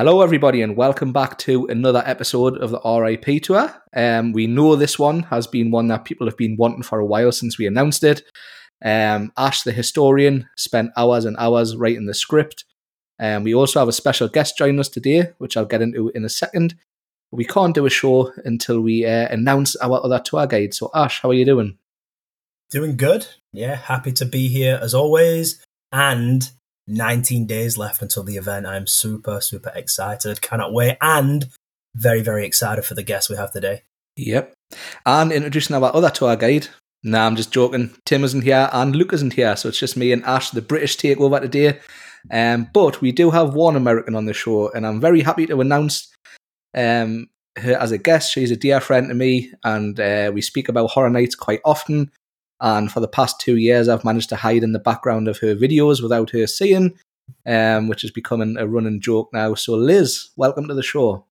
[0.00, 3.70] Hello, everybody, and welcome back to another episode of the RIP Tour.
[3.94, 7.04] Um, we know this one has been one that people have been wanting for a
[7.04, 8.22] while since we announced it.
[8.82, 12.64] Um, Ash, the historian, spent hours and hours writing the script.
[13.18, 16.24] Um, we also have a special guest joining us today, which I'll get into in
[16.24, 16.76] a second.
[17.30, 20.72] We can't do a show until we uh, announce our other tour guide.
[20.72, 21.76] So, Ash, how are you doing?
[22.70, 23.26] Doing good.
[23.52, 25.62] Yeah, happy to be here as always.
[25.92, 26.50] And
[26.90, 28.66] 19 days left until the event.
[28.66, 30.42] I'm super, super excited.
[30.42, 30.96] Cannot wait.
[31.00, 31.48] And
[31.94, 33.82] very, very excited for the guests we have today.
[34.16, 34.52] Yep.
[35.06, 36.68] And introducing our other tour guide.
[37.02, 37.94] Nah, I'm just joking.
[38.04, 39.56] Tim isn't here and Luke isn't here.
[39.56, 41.80] So it's just me and Ash, the British takeover today.
[42.30, 45.60] Um, but we do have one American on the show, and I'm very happy to
[45.60, 46.12] announce
[46.76, 48.32] um, her as a guest.
[48.32, 52.10] She's a dear friend to me, and uh, we speak about Horror Nights quite often.
[52.60, 55.54] And for the past two years, I've managed to hide in the background of her
[55.54, 56.94] videos without her seeing,
[57.46, 59.54] um, which is becoming a running joke now.
[59.54, 61.24] So, Liz, welcome to the show.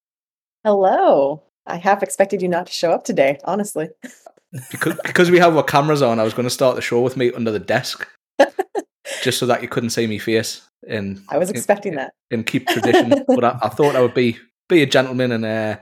[0.64, 1.44] Hello.
[1.68, 3.90] I half expected you not to show up today, honestly.
[4.72, 7.16] because, because we have our cameras on, I was going to start the show with
[7.16, 8.08] me under the desk,
[9.22, 10.68] just so that you couldn't see me face.
[10.88, 12.14] And I was expecting and, that.
[12.32, 15.78] And keep tradition, but I, I, thought I would be be a gentleman and uh,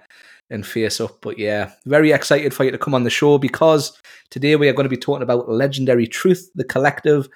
[0.49, 1.17] and face up.
[1.21, 3.97] But yeah, very excited for you to come on the show because
[4.29, 7.27] today we are going to be talking about Legendary Truth, the collective,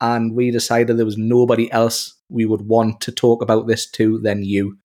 [0.00, 4.18] and we decided there was nobody else we would want to talk about this to
[4.18, 4.78] than you,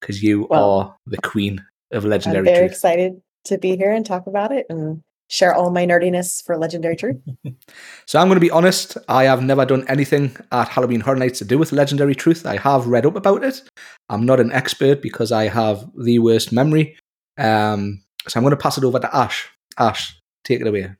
[0.00, 2.72] because you well, are the queen of Legendary I'm very Truth.
[2.72, 6.94] excited to be here and talk about it and share all my nerdiness for Legendary
[6.94, 7.16] Truth.
[8.06, 11.38] so I'm going to be honest, I have never done anything at Halloween Horror Nights
[11.38, 12.44] to do with Legendary Truth.
[12.44, 13.62] I have read up about it.
[14.10, 16.98] I'm not an expert because I have the worst memory.
[17.38, 19.48] Um, so I'm going to pass it over to Ash.
[19.78, 20.90] Ash, take it away.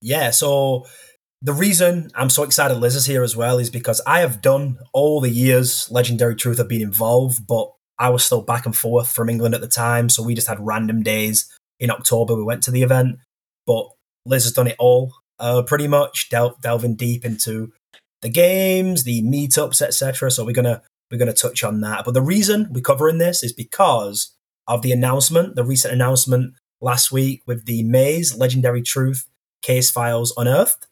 [0.00, 0.86] Yeah, so
[1.42, 4.78] the reason I'm so excited Liz is here as well is because I have done
[4.92, 9.10] all the years Legendary Truth have been involved, but I was still back and forth
[9.10, 11.50] from England at the time, so we just had random days.
[11.78, 13.16] In October, we went to the event,
[13.66, 13.88] but
[14.26, 17.72] Liz has done it all uh, pretty much, del- delving deep into
[18.20, 20.30] the games, the meetups, etc.
[20.30, 22.04] So we're gonna we're gonna touch on that.
[22.04, 24.34] But the reason we're covering this is because
[24.70, 29.26] of the announcement, the recent announcement last week with the Maze Legendary Truth
[29.62, 30.86] case files unearthed.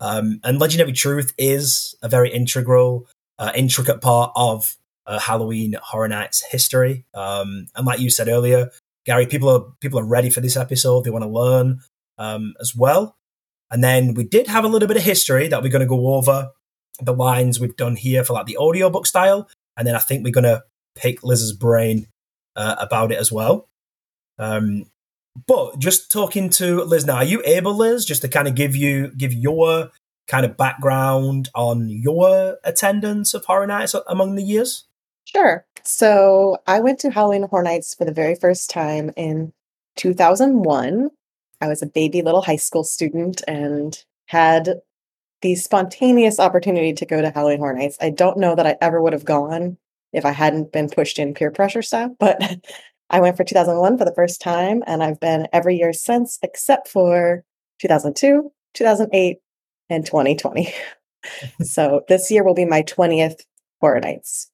[0.00, 3.08] Um, and Legendary Truth is a very integral,
[3.38, 4.76] uh, intricate part of
[5.06, 7.04] uh, Halloween Horror Nights history.
[7.12, 8.70] Um, and like you said earlier,
[9.04, 11.02] Gary, people are people are ready for this episode.
[11.02, 11.80] They want to learn
[12.18, 13.16] um, as well.
[13.70, 16.14] And then we did have a little bit of history that we're going to go
[16.14, 16.52] over
[17.00, 19.48] the lines we've done here for like the audiobook style.
[19.76, 20.62] And then I think we're going to
[20.94, 22.06] pick Liz's brain
[22.58, 23.68] uh, about it as well.
[24.38, 24.86] Um,
[25.46, 28.74] but just talking to Liz now, are you able, Liz, just to kind of give
[28.74, 29.90] you give your
[30.26, 34.84] kind of background on your attendance of Horror Nights among the years?
[35.24, 35.64] Sure.
[35.84, 39.52] So I went to Halloween Horror Nights for the very first time in
[39.96, 41.10] 2001.
[41.60, 44.80] I was a baby little high school student and had
[45.42, 47.96] the spontaneous opportunity to go to Halloween Horror Nights.
[48.00, 49.78] I don't know that I ever would have gone
[50.12, 52.40] if I hadn't been pushed in peer pressure stuff, but
[53.10, 56.88] I went for 2001 for the first time and I've been every year since except
[56.88, 57.44] for
[57.80, 59.38] 2002, 2008,
[59.90, 60.72] and 2020.
[61.62, 63.40] so this year will be my 20th
[63.80, 64.50] Horror Nights.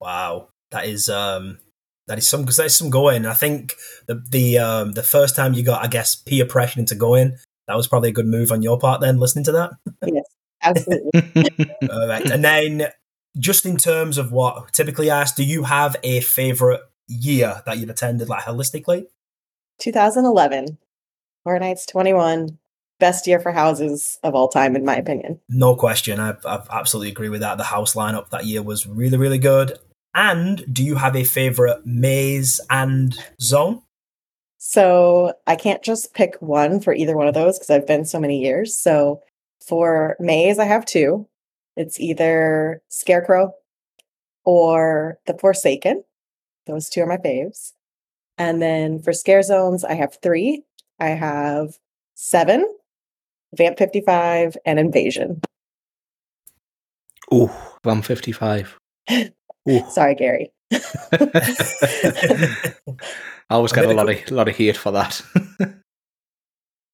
[0.00, 0.48] Wow.
[0.70, 1.58] That is um
[2.06, 3.26] that is some because that is some going.
[3.26, 3.74] I think
[4.06, 7.76] the the um the first time you got I guess peer pressure into going, that
[7.76, 9.70] was probably a good move on your part then listening to that.
[10.06, 10.24] yes,
[10.62, 11.70] absolutely.
[11.90, 12.30] All right.
[12.30, 12.88] And then
[13.38, 17.90] just in terms of what typically asked, do you have a favorite year that you've
[17.90, 19.06] attended, like holistically?
[19.78, 20.78] 2011,
[21.44, 22.58] Horror Nights 21,
[22.98, 25.40] best year for houses of all time, in my opinion.
[25.48, 26.20] No question.
[26.20, 27.58] I, I absolutely agree with that.
[27.58, 29.78] The house lineup that year was really, really good.
[30.14, 33.82] And do you have a favorite maze and zone?
[34.58, 38.20] So I can't just pick one for either one of those because I've been so
[38.20, 38.76] many years.
[38.76, 39.22] So
[39.66, 41.26] for maze, I have two.
[41.80, 43.54] It's either Scarecrow
[44.44, 46.04] or The Forsaken.
[46.66, 47.72] Those two are my faves.
[48.36, 50.62] And then for scare zones, I have three.
[50.98, 51.78] I have
[52.16, 52.70] seven,
[53.56, 55.40] Vamp 55, and Invasion.
[57.32, 58.78] Oh, Vamp 55.
[59.88, 60.52] Sorry, Gary.
[60.70, 60.80] I
[63.48, 65.22] always get a lot of lot of hate for that.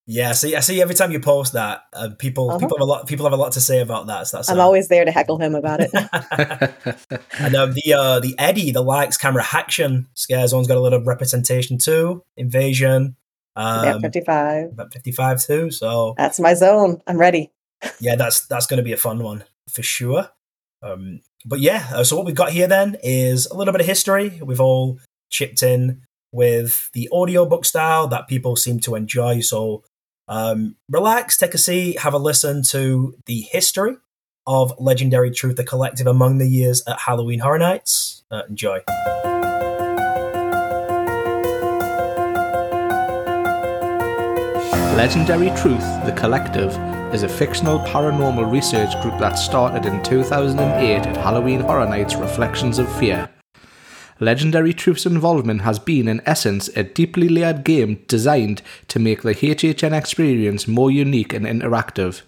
[0.09, 2.59] Yeah, see, I see every time you post that, uh, people uh-huh.
[2.59, 4.29] people have a lot people have a lot to say about that.
[4.29, 5.91] So that's I'm uh, always there to heckle him about it.
[7.41, 11.03] and um, the uh, the Eddie, the likes camera action scare zone's got a little
[11.03, 12.23] representation too.
[12.37, 13.17] Invasion,
[13.57, 15.73] um, fifty five, fifty five too.
[15.73, 17.03] So that's my zone.
[17.09, 17.51] I'm ready.
[18.01, 20.31] yeah, that's that's going to be a fun one for sure.
[20.83, 23.89] Um, but yeah, uh, so what we've got here then is a little bit of
[23.89, 24.41] history.
[24.41, 25.01] We've all
[25.31, 29.41] chipped in with the audiobook style that people seem to enjoy.
[29.41, 29.83] So
[30.29, 33.97] um, relax, take a seat, have a listen to the history
[34.47, 38.23] of Legendary Truth, the collective among the years at Halloween Horror Nights.
[38.31, 38.81] Uh, enjoy.
[44.97, 46.73] Legendary Truth, the collective,
[47.15, 52.79] is a fictional paranormal research group that started in 2008 at Halloween Horror Nights Reflections
[52.79, 53.29] of Fear.
[54.19, 59.35] Legendary Truth's involvement has been, in essence, a deeply layered game designed to make the
[59.35, 62.23] HHN experience more unique and interactive.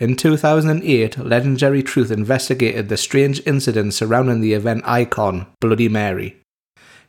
[0.00, 6.36] In 2008, Legendary Truth investigated the strange incident surrounding the event icon, Bloody Mary.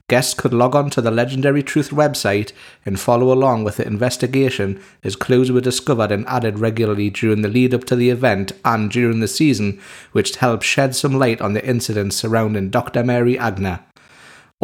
[0.07, 2.51] Guests could log on to the Legendary Truth website
[2.85, 7.49] and follow along with the investigation as clues were discovered and added regularly during the
[7.49, 9.81] lead up to the event and during the season,
[10.11, 13.03] which helped shed some light on the incidents surrounding Dr.
[13.03, 13.79] Mary Agana.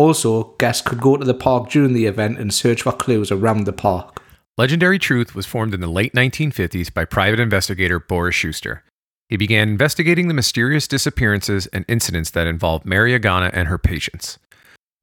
[0.02, 3.66] Also, guests could go to the park during the event and search for clues around
[3.66, 4.20] the park.
[4.58, 8.84] Legendary Truth was formed in the late 1950s by private investigator Boris Schuster.
[9.30, 14.40] He began investigating the mysterious disappearances and incidents that involved Mary Agana and her patients.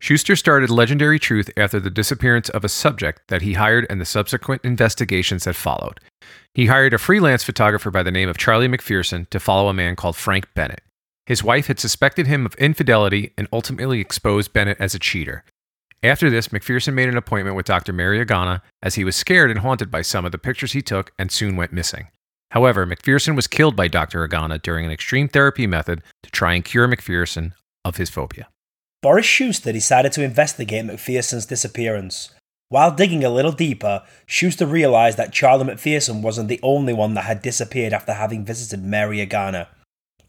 [0.01, 4.05] Schuster started Legendary Truth after the disappearance of a subject that he hired and the
[4.05, 6.01] subsequent investigations that followed.
[6.55, 9.95] He hired a freelance photographer by the name of Charlie McPherson to follow a man
[9.95, 10.83] called Frank Bennett.
[11.29, 15.45] His wife had suspected him of infidelity and ultimately exposed Bennett as a cheater.
[16.03, 17.93] After this, McPherson made an appointment with Dr.
[17.93, 21.13] Mary Agana as he was scared and haunted by some of the pictures he took
[21.19, 22.09] and soon went missing.
[22.53, 24.27] However, McPherson was killed by Dr.
[24.27, 27.53] Agana during an extreme therapy method to try and cure McPherson
[27.85, 28.49] of his phobia.
[29.03, 32.31] Boris Schuster decided to investigate McPherson's disappearance.
[32.71, 37.27] While digging a little deeper, Schuster realized that Charlie McPherson wasn't the only one that
[37.27, 39.67] had disappeared after having visited Mary Agana.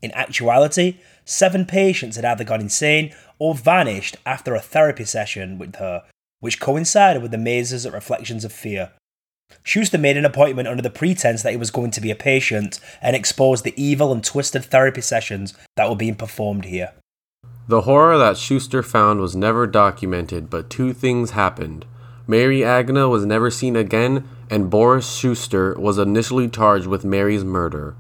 [0.01, 5.75] In actuality, seven patients had either gone insane or vanished after a therapy session with
[5.75, 6.04] her,
[6.40, 8.92] which coincided with the mazes at Reflections of Fear.
[9.63, 12.80] Schuster made an appointment under the pretense that he was going to be a patient
[13.01, 16.92] and exposed the evil and twisted therapy sessions that were being performed here.
[17.68, 21.86] The horror that Schuster found was never documented, but two things happened.
[22.25, 27.95] Mary Agana was never seen again, and Boris Schuster was initially charged with Mary's murder.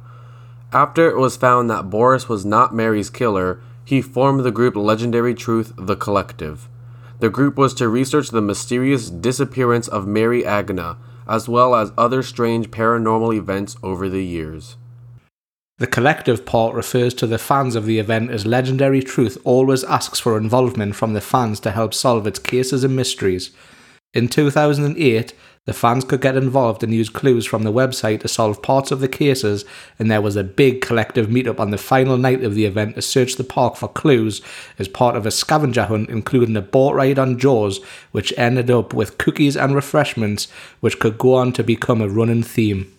[0.71, 5.33] After it was found that Boris was not Mary's killer, he formed the group Legendary
[5.33, 6.69] Truth The Collective.
[7.19, 12.21] The group was to research the mysterious disappearance of Mary Agana, as well as other
[12.21, 14.77] strange paranormal events over the years.
[15.79, 20.19] The collective part refers to the fans of the event as Legendary Truth always asks
[20.19, 23.51] for involvement from the fans to help solve its cases and mysteries.
[24.13, 25.33] In 2008,
[25.65, 28.99] the fans could get involved and use clues from the website to solve parts of
[28.99, 29.65] the cases,
[29.97, 33.01] and there was a big collective meetup on the final night of the event to
[33.01, 34.41] search the park for clues
[34.77, 37.79] as part of a scavenger hunt, including a boat ride on Jaws,
[38.11, 40.47] which ended up with cookies and refreshments,
[40.79, 42.91] which could go on to become a running theme.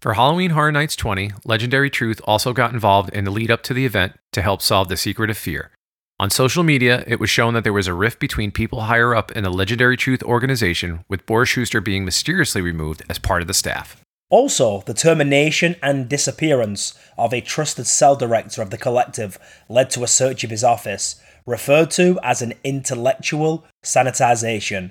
[0.00, 3.74] For Halloween Horror Nights 20, Legendary Truth also got involved in the lead up to
[3.74, 5.72] the event to help solve the secret of fear.
[6.20, 9.30] On social media, it was shown that there was a rift between people higher up
[9.32, 13.54] in the Legendary Truth organization, with Boris Schuster being mysteriously removed as part of the
[13.54, 14.00] staff.
[14.28, 20.02] Also, the termination and disappearance of a trusted cell director of the collective led to
[20.02, 24.90] a search of his office, referred to as an intellectual sanitization.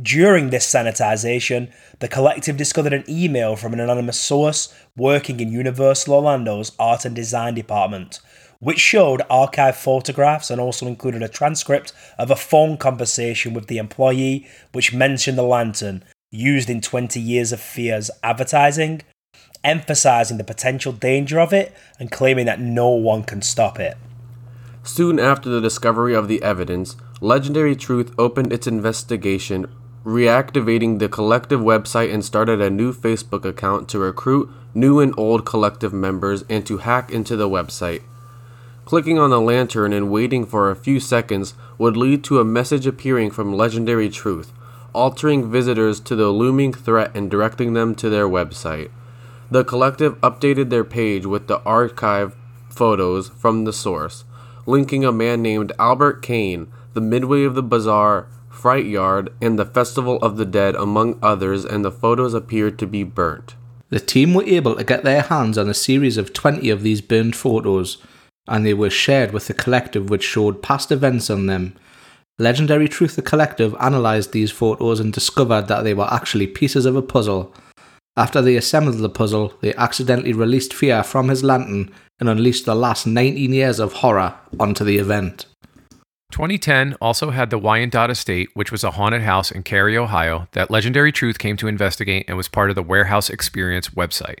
[0.00, 6.14] During this sanitization, the collective discovered an email from an anonymous source working in Universal
[6.14, 8.20] Orlando's art and design department
[8.62, 13.76] which showed archived photographs and also included a transcript of a phone conversation with the
[13.76, 19.02] employee, which mentioned the lantern used in 20 Years of Fear's advertising,
[19.64, 23.96] emphasizing the potential danger of it and claiming that no one can stop it.
[24.84, 29.66] Soon after the discovery of the evidence, Legendary Truth opened its investigation,
[30.04, 35.44] reactivating the collective website and started a new Facebook account to recruit new and old
[35.44, 38.02] collective members and to hack into the website.
[38.84, 42.86] Clicking on the lantern and waiting for a few seconds would lead to a message
[42.86, 44.52] appearing from Legendary Truth,
[44.92, 48.90] altering visitors to the looming threat and directing them to their website.
[49.50, 52.34] The collective updated their page with the archive
[52.68, 54.24] photos from the source,
[54.66, 59.64] linking a man named Albert Kane, the Midway of the Bazaar, Fright Yard, and the
[59.64, 63.54] Festival of the Dead, among others, and the photos appeared to be burnt.
[63.90, 67.00] The team were able to get their hands on a series of 20 of these
[67.00, 67.98] burned photos,
[68.48, 71.74] and they were shared with the collective which showed past events on them.
[72.38, 76.96] Legendary Truth the Collective analysed these photos and discovered that they were actually pieces of
[76.96, 77.54] a puzzle.
[78.16, 82.74] After they assembled the puzzle, they accidentally released fear from his lantern and unleashed the
[82.74, 85.46] last 19 years of horror onto the event.
[86.32, 90.70] 2010 also had the Wyandotte Estate, which was a haunted house in Cary, Ohio, that
[90.70, 94.38] Legendary Truth came to investigate and was part of the Warehouse Experience website.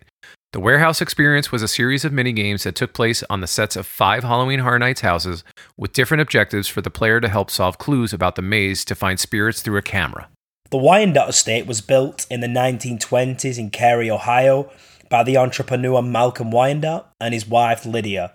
[0.52, 3.86] The Warehouse Experience was a series of mini-games that took place on the sets of
[3.86, 5.44] five Halloween Horror Nights houses
[5.78, 9.18] with different objectives for the player to help solve clues about the maze to find
[9.18, 10.28] spirits through a camera.
[10.70, 14.70] The Wyandotte Estate was built in the 1920s in Cary, Ohio,
[15.08, 18.34] by the entrepreneur Malcolm Wyandotte and his wife Lydia.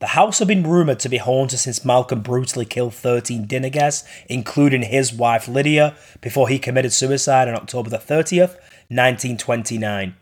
[0.00, 4.08] The house had been rumoured to be haunted since Malcolm brutally killed 13 dinner guests,
[4.26, 8.56] including his wife Lydia, before he committed suicide on October the 30th,
[8.88, 10.14] 1929.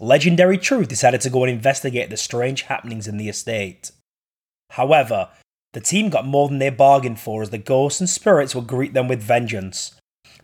[0.00, 3.92] Legendary Truth decided to go and investigate the strange happenings in the estate.
[4.70, 5.28] However,
[5.72, 8.92] the team got more than they bargained for as the ghosts and spirits would greet
[8.92, 9.94] them with vengeance.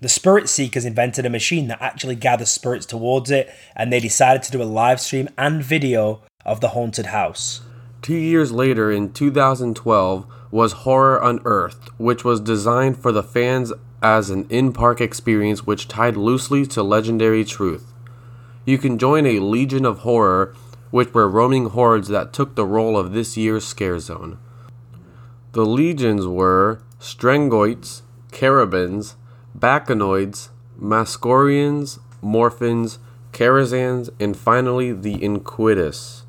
[0.01, 4.43] The Spirit Seekers invented a machine that actually gathers spirits towards it, and they decided
[4.45, 7.61] to do a live stream and video of the haunted house.
[8.03, 14.31] Two years later, in 2012, was Horror Unearthed, which was designed for the fans as
[14.31, 17.90] an in park experience which tied loosely to Legendary Truth.
[18.71, 20.55] You can join a Legion of Horror,
[20.93, 24.39] which were roaming hordes that took the role of this year's Scare Zone.
[25.55, 29.17] The legions were Strengoites, Carabins,
[29.59, 30.51] Bacanoids,
[30.81, 32.99] Mascorians, Morphins,
[33.33, 36.23] Karazans, and finally the Inquitus.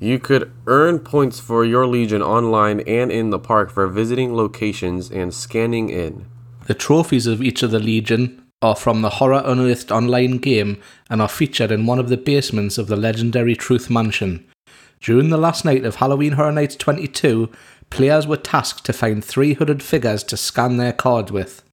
[0.00, 5.12] You could earn points for your Legion online and in the park for visiting locations
[5.12, 6.26] and scanning in.
[6.66, 11.20] The trophies of each of the Legion are from the Horror Unearthed online game and
[11.20, 14.48] are featured in one of the basements of the legendary Truth Mansion.
[15.00, 17.50] During the last night of Halloween Horror Nights 22,
[17.90, 21.64] players were tasked to find 300 figures to scan their cards with.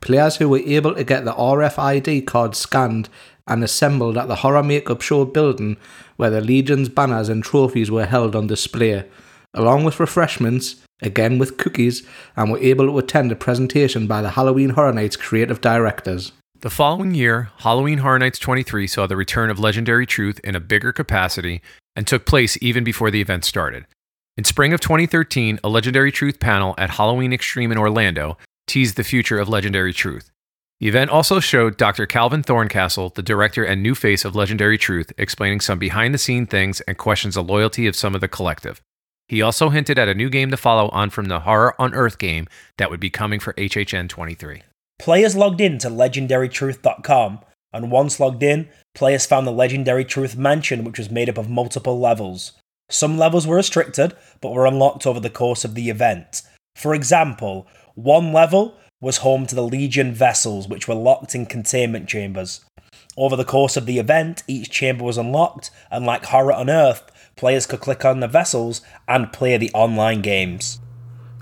[0.00, 3.08] Players who were able to get the RFID card scanned
[3.46, 5.76] and assembled at the Horror Makeup Show building
[6.16, 9.08] where the Legion's banners and trophies were held on display,
[9.54, 14.30] along with refreshments, again with cookies, and were able to attend a presentation by the
[14.30, 16.32] Halloween Horror Nights creative directors.
[16.60, 20.60] The following year, Halloween Horror Nights 23 saw the return of Legendary Truth in a
[20.60, 21.60] bigger capacity
[21.94, 23.86] and took place even before the event started.
[24.36, 29.04] In spring of 2013, a Legendary Truth panel at Halloween Extreme in Orlando teased the
[29.04, 30.30] future of Legendary Truth.
[30.80, 32.06] The event also showed Dr.
[32.06, 36.46] Calvin Thorncastle, the director and new face of Legendary Truth, explaining some behind the scene
[36.46, 38.80] things and questions the loyalty of some of the collective.
[39.28, 42.46] He also hinted at a new game to follow on from the Horror Unearthed game
[42.76, 44.62] that would be coming for HHN 23.
[44.98, 47.40] Players logged in to legendarytruth.com,
[47.72, 51.48] and once logged in, players found the Legendary Truth Mansion, which was made up of
[51.48, 52.52] multiple levels.
[52.90, 56.42] Some levels were restricted, but were unlocked over the course of the event.
[56.76, 62.08] For example, one level was home to the Legion vessels, which were locked in containment
[62.08, 62.64] chambers.
[63.16, 67.66] Over the course of the event, each chamber was unlocked, and like Horror Unearthed, players
[67.66, 70.80] could click on the vessels and play the online games.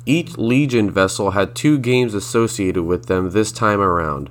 [0.04, 4.30] Each Legion vessel had two games associated with them this time around.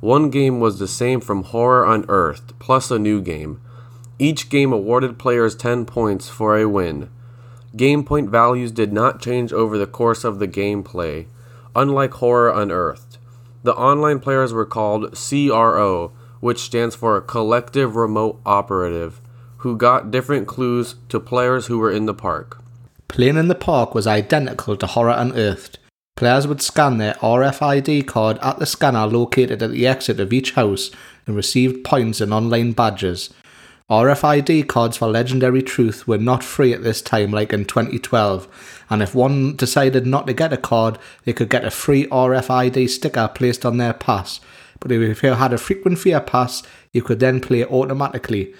[0.00, 3.60] One game was the same from Horror Unearthed, plus a new game.
[4.18, 7.08] Each game awarded players 10 points for a win.
[7.76, 11.26] Game point values did not change over the course of the gameplay,
[11.74, 13.18] unlike Horror Unearthed.
[13.62, 19.21] The online players were called CRO, which stands for Collective Remote Operative,
[19.62, 22.60] who got different clues to players who were in the park.
[23.06, 25.78] Playing in the park was identical to Horror Unearthed.
[26.16, 30.52] Players would scan their RFID card at the scanner located at the exit of each
[30.52, 30.90] house
[31.26, 33.32] and received points and online badges.
[33.88, 39.02] RFID cards for Legendary Truth were not free at this time, like in 2012, and
[39.02, 43.30] if one decided not to get a card, they could get a free RFID sticker
[43.32, 44.40] placed on their pass.
[44.80, 48.54] But if you had a frequent fear pass, you could then play automatically.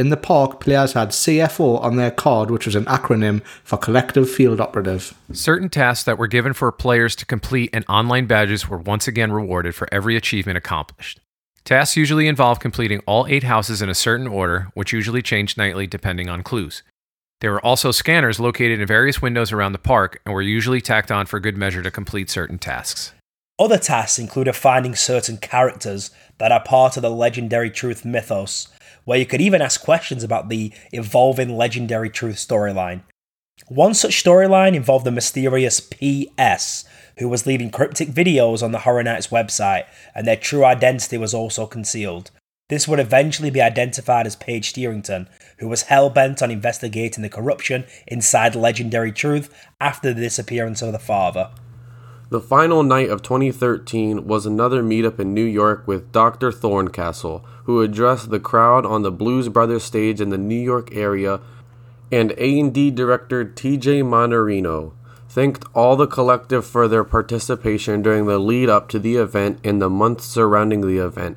[0.00, 4.30] In the park, players had CFO on their card, which was an acronym for Collective
[4.30, 5.12] Field Operative.
[5.30, 9.30] Certain tasks that were given for players to complete and online badges were once again
[9.30, 11.20] rewarded for every achievement accomplished.
[11.64, 15.86] Tasks usually involve completing all eight houses in a certain order, which usually changed nightly
[15.86, 16.82] depending on clues.
[17.42, 21.10] There were also scanners located in various windows around the park and were usually tacked
[21.10, 23.12] on for good measure to complete certain tasks.
[23.58, 28.68] Other tasks included finding certain characters that are part of the Legendary Truth mythos,
[29.10, 33.00] where you could even ask questions about the evolving Legendary Truth storyline.
[33.66, 36.84] One such storyline involved the mysterious PS,
[37.18, 41.34] who was leaving cryptic videos on the Horror Nights website, and their true identity was
[41.34, 42.30] also concealed.
[42.68, 45.26] This would eventually be identified as Paige Steerington,
[45.58, 50.92] who was hell bent on investigating the corruption inside Legendary Truth after the disappearance of
[50.92, 51.50] the father.
[52.30, 56.52] The final night of 2013 was another meetup in New York with Dr.
[56.52, 61.40] Thorncastle, who addressed the crowd on the Blues Brothers stage in the New York area,
[62.12, 64.92] and A&D director TJ Mannarino
[65.28, 69.82] thanked all the collective for their participation during the lead up to the event and
[69.82, 71.36] the months surrounding the event.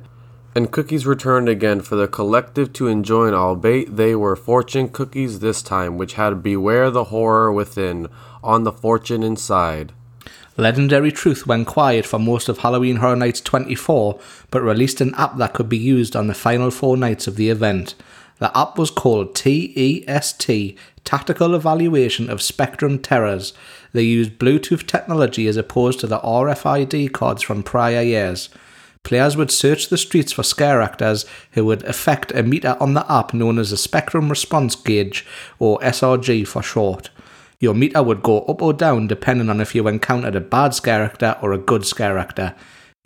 [0.54, 5.60] And cookies returned again for the collective to enjoy, albeit they were fortune cookies this
[5.60, 8.06] time, which had Beware the Horror Within
[8.44, 9.92] on the fortune inside.
[10.56, 14.20] Legendary Truth went quiet for most of Halloween Horror Nights 24,
[14.50, 17.50] but released an app that could be used on the final four nights of the
[17.50, 17.96] event.
[18.38, 20.48] The app was called TEST
[21.04, 23.52] Tactical Evaluation of Spectrum Terrors.
[23.92, 28.48] They used Bluetooth technology as opposed to the RFID cards from prior years.
[29.02, 33.10] Players would search the streets for scare actors who would affect a meter on the
[33.12, 35.26] app known as a Spectrum Response Gauge,
[35.58, 37.10] or SRG for short.
[37.64, 41.02] Your meter would go up or down depending on if you encountered a bad scare
[41.02, 42.54] actor or a good scare actor.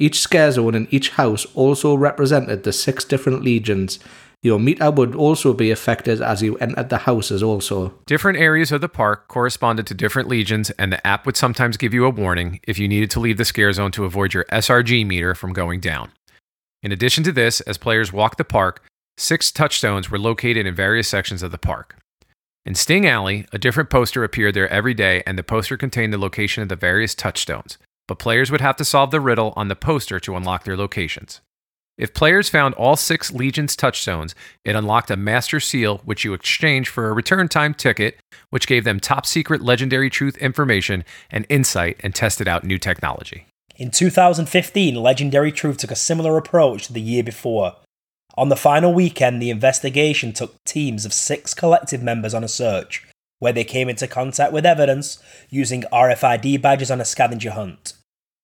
[0.01, 4.01] Each scare zone in each house also represented the six different legions.
[4.43, 7.95] Your meter would also be affected as you entered the houses also.
[8.07, 11.95] Different areas of the park corresponded to different legions, and the app would sometimes give
[11.95, 15.07] you a warning if you needed to leave the scare zone to avoid your SRG
[15.07, 16.11] meter from going down.
[16.83, 18.83] In addition to this, as players walked the park,
[19.17, 21.95] six touchstones were located in various sections of the park.
[22.69, 26.19] In Sting Alley, a different poster appeared there every day, and the poster contained the
[26.19, 29.75] location of the various touchstones, but players would have to solve the riddle on the
[29.75, 31.41] poster to unlock their locations.
[31.97, 34.35] If players found all six Legion's touchstones,
[34.67, 38.19] it unlocked a Master Seal, which you exchanged for a return time ticket,
[38.51, 43.47] which gave them top secret Legendary Truth information and insight and tested out new technology.
[43.77, 47.77] In 2015, Legendary Truth took a similar approach to the year before.
[48.39, 53.05] On the final weekend, the investigation took teams of six collective members on a search,
[53.41, 55.19] where they came into contact with evidence
[55.51, 57.95] using RFID badges on a scavenger hunt.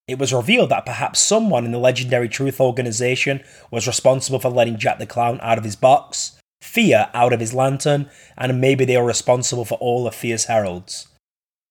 [0.09, 4.79] It was revealed that perhaps someone in the Legendary Truth organization was responsible for letting
[4.79, 8.97] Jack the Clown out of his box, Fear out of his lantern, and maybe they
[8.97, 11.07] were responsible for all of Fear's heralds.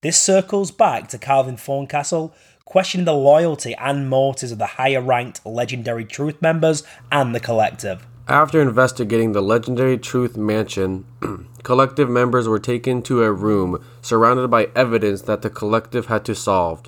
[0.01, 2.31] This circles back to Calvin Thorncastle
[2.63, 8.07] questioning the loyalty and motives of the higher ranked Legendary Truth members and the collective.
[8.27, 11.03] After investigating the Legendary Truth Mansion,
[11.63, 16.33] collective members were taken to a room surrounded by evidence that the collective had to
[16.33, 16.83] solve.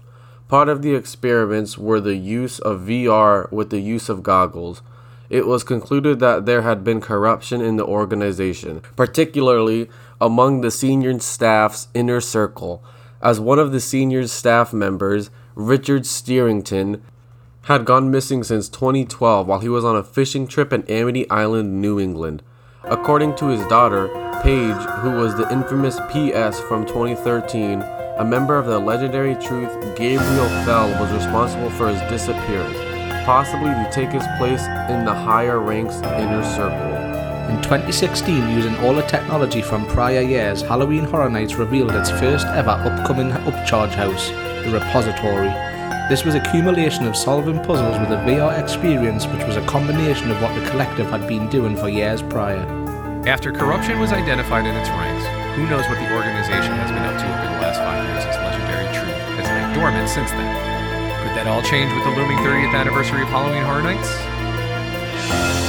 [0.48, 4.82] Part of the experiments were the use of VR with the use of goggles.
[5.30, 9.90] It was concluded that there had been corruption in the organization, particularly
[10.22, 12.82] among the senior staff's inner circle.
[13.22, 17.02] As one of the senior staff members, Richard Steerington,
[17.66, 21.82] had gone missing since 2012 while he was on a fishing trip in Amity Island,
[21.82, 22.44] New England.
[22.84, 24.08] According to his daughter,
[24.44, 27.82] Paige, who was the infamous PS from 2013,
[28.18, 32.78] a member of the legendary truth, Gabriel Fell, was responsible for his disappearance,
[33.26, 36.94] possibly to take his place in the higher ranks inner circle.
[37.50, 42.46] In 2016, using all the technology from prior years, Halloween Horror Nights revealed its first
[42.46, 44.30] ever upcoming upcharge house,
[44.64, 45.50] the Repository.
[46.08, 50.40] This was accumulation of solving puzzles with a VR experience which was a combination of
[50.40, 52.62] what the collective had been doing for years prior.
[53.26, 55.26] After corruption was identified in its ranks,
[55.58, 58.38] who knows what the organization has been up to over the last five years as
[58.38, 60.54] Legendary Truth has laid dormant since then.
[61.26, 65.65] Could that all change with the looming 30th anniversary of Halloween Horror Nights?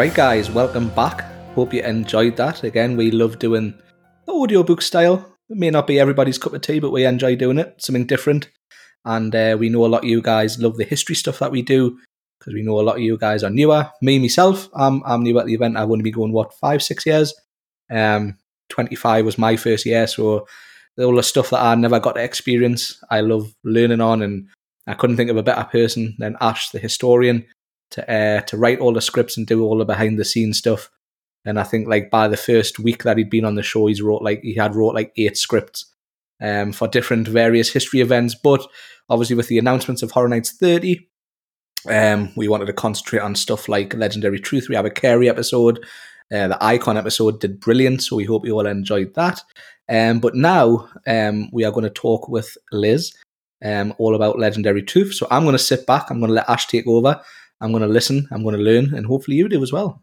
[0.00, 1.26] Right, guys, welcome back.
[1.54, 2.64] Hope you enjoyed that.
[2.64, 3.74] Again, we love doing
[4.24, 5.36] the audiobook style.
[5.50, 8.48] It may not be everybody's cup of tea, but we enjoy doing it, something different.
[9.04, 11.60] And uh, we know a lot of you guys love the history stuff that we
[11.60, 11.98] do
[12.38, 13.90] because we know a lot of you guys are newer.
[14.00, 15.76] Me, myself, I'm, I'm new at the event.
[15.76, 17.34] I've only been going, what, five, six years?
[17.90, 18.38] Um,
[18.70, 20.46] 25 was my first year, so
[20.98, 24.22] all the stuff that I never got to experience, I love learning on.
[24.22, 24.48] And
[24.86, 27.44] I couldn't think of a better person than Ash, the historian,
[27.92, 30.90] to uh, to write all the scripts and do all the behind the scenes stuff.
[31.44, 34.02] And I think like by the first week that he'd been on the show, he's
[34.02, 35.92] wrote like he had wrote like eight scripts
[36.40, 38.34] um, for different various history events.
[38.34, 38.66] But
[39.08, 41.08] obviously, with the announcements of Horror Nights 30,
[41.88, 44.68] um, we wanted to concentrate on stuff like Legendary Truth.
[44.68, 45.84] We have a Carrie episode.
[46.32, 49.42] Uh, the Icon episode did brilliant, so we hope you all enjoyed that.
[49.88, 53.12] Um, but now um, we are going to talk with Liz
[53.64, 55.14] um, all about Legendary Truth.
[55.14, 56.10] So I'm going to sit back.
[56.10, 57.20] I'm going to let Ash take over.
[57.60, 58.26] I'm going to listen.
[58.30, 60.02] I'm going to learn, and hopefully you do as well.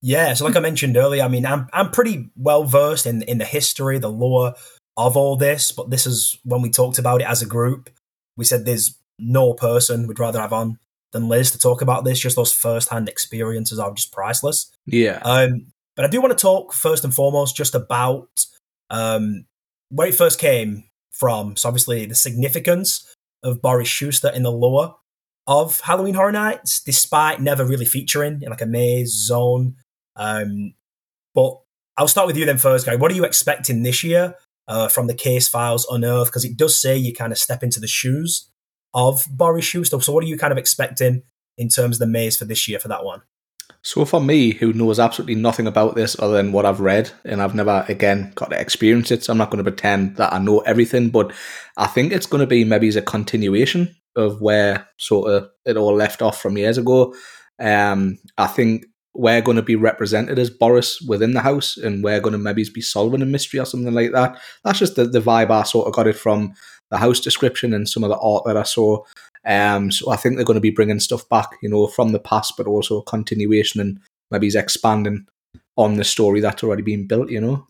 [0.00, 3.38] Yeah, so like I mentioned earlier, I mean, I'm I'm pretty well versed in in
[3.38, 4.54] the history, the lore
[4.96, 7.90] of all this, but this is when we talked about it as a group.
[8.36, 10.78] We said there's no person we'd rather have on
[11.12, 12.20] than Liz to talk about this.
[12.20, 14.70] Just those first hand experiences are just priceless.
[14.86, 15.20] Yeah.
[15.24, 18.46] Um, but I do want to talk first and foremost just about
[18.90, 19.46] um,
[19.88, 21.56] where it first came from.
[21.56, 24.96] So obviously the significance of Boris Schuster in the lore
[25.48, 29.76] of Halloween Horror Nights, despite never really featuring in like a maze zone.
[30.14, 30.74] Um,
[31.34, 31.58] but
[31.96, 32.96] I'll start with you then first, guy.
[32.96, 34.34] What are you expecting this year
[34.68, 36.30] uh, from the case files unearthed?
[36.30, 38.50] Because it does say you kind of step into the shoes
[38.92, 39.98] of Boris Schuster.
[40.00, 41.22] So what are you kind of expecting
[41.56, 43.22] in terms of the maze for this year for that one?
[43.80, 47.40] So for me, who knows absolutely nothing about this other than what I've read, and
[47.40, 50.38] I've never again got to experience it, so I'm not going to pretend that I
[50.38, 51.08] know everything.
[51.08, 51.32] But
[51.76, 55.76] I think it's going to be maybe as a continuation of where sort of it
[55.76, 57.14] all left off from years ago.
[57.58, 62.20] Um, I think we're going to be represented as Boris within the house, and we're
[62.20, 64.38] going to maybe be solving a mystery or something like that.
[64.64, 66.54] That's just the, the vibe I sort of got it from
[66.90, 69.04] the house description and some of the art that I saw.
[69.44, 72.18] Um, so I think they're going to be bringing stuff back, you know, from the
[72.18, 74.00] past, but also a continuation and
[74.30, 75.26] maybe he's expanding
[75.76, 77.66] on the story that's already been built, you know.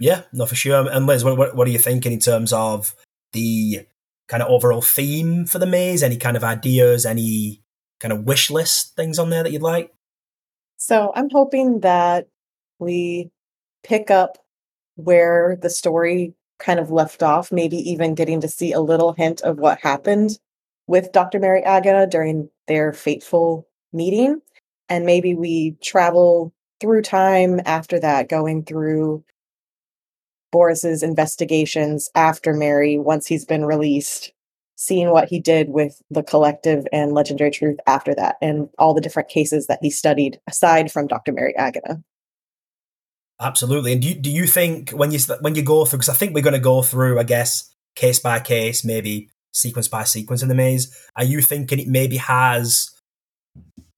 [0.00, 0.88] Yeah, no, for sure.
[0.90, 2.94] And Liz, what, what are you thinking in terms of
[3.32, 3.86] the
[4.28, 6.02] kind of overall theme for the maze?
[6.02, 7.06] Any kind of ideas?
[7.06, 7.62] Any
[8.00, 9.92] kind of wish list things on there that you'd like?
[10.76, 12.28] So I'm hoping that
[12.78, 13.30] we
[13.82, 14.38] pick up
[14.96, 19.40] where the story kind of left off, maybe even getting to see a little hint
[19.42, 20.38] of what happened
[20.86, 21.38] with Dr.
[21.40, 24.40] Mary Agata during their fateful meeting.
[24.88, 29.24] And maybe we travel through time after that, going through
[30.54, 34.32] Boris's investigations after Mary once he's been released,
[34.76, 39.00] seeing what he did with the collective and legendary truth after that, and all the
[39.00, 41.32] different cases that he studied aside from Dr.
[41.32, 42.00] Mary Agata.
[43.40, 43.94] Absolutely.
[43.94, 46.36] And do you, do you think when you when you go through because I think
[46.36, 50.48] we're going to go through I guess case by case, maybe sequence by sequence in
[50.48, 52.92] the maze, are you thinking it maybe has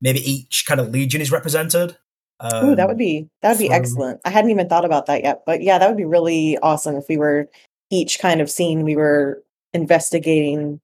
[0.01, 1.99] maybe each kind of legion is represented?
[2.41, 3.77] Um, Ooh, that would be that would be from...
[3.77, 4.21] excellent.
[4.25, 7.09] I hadn't even thought about that yet, but yeah, that would be really awesome if
[7.09, 7.49] we were
[7.91, 10.81] each kind of scene we were investigating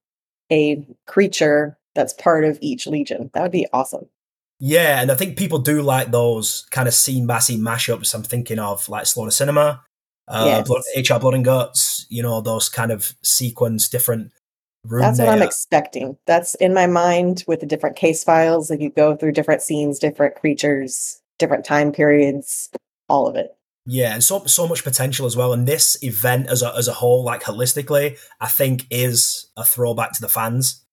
[0.51, 3.29] a creature that's part of each legion.
[3.33, 4.07] That would be awesome.
[4.59, 8.13] Yeah, and I think people do like those kind of scene by scene mashups.
[8.13, 9.83] I'm thinking of like Slaughter Cinema,
[10.27, 10.67] uh, yes.
[10.67, 14.31] Blood, HR Blood and Guts, you know, those kind of sequence, different
[14.85, 15.17] rooms.
[15.17, 16.17] That's what I'm expecting.
[16.25, 18.71] That's in my mind with the different case files.
[18.71, 22.69] If you go through different scenes, different creatures, different time periods,
[23.09, 23.51] all of it.
[23.85, 25.51] Yeah, and so so much potential as well.
[25.51, 30.13] And this event as a as a whole, like holistically, I think is a throwback
[30.13, 30.85] to the fans.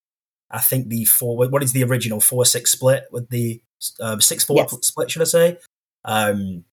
[0.49, 3.61] I think the four what is the original four six split with the
[4.01, 4.75] um, six four yes.
[4.85, 5.57] split, should I say?
[6.03, 6.65] Um,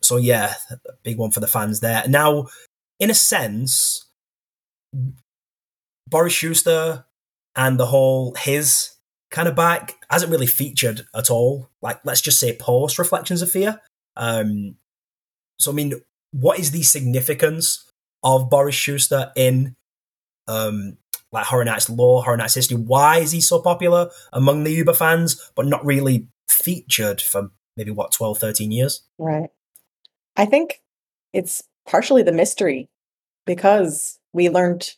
[0.00, 0.54] so yeah,
[1.02, 2.04] big one for the fans there.
[2.06, 2.46] Now,
[3.00, 4.06] in a sense,
[6.06, 7.04] Boris Schuster
[7.56, 8.93] and the whole his
[9.34, 11.68] kind of back hasn't really featured at all.
[11.82, 13.80] Like, let's just say post Reflections of Fear.
[14.16, 14.76] Um,
[15.58, 15.94] so, I mean,
[16.30, 17.90] what is the significance
[18.22, 19.74] of Boris Schuster in
[20.46, 20.98] um,
[21.32, 22.76] like Horror Nights lore, Horror Nights history?
[22.76, 27.90] Why is he so popular among the Uber fans, but not really featured for maybe
[27.90, 29.02] what 12, 13 years?
[29.18, 29.50] Right.
[30.36, 30.80] I think
[31.32, 32.88] it's partially the mystery
[33.46, 34.94] because we learned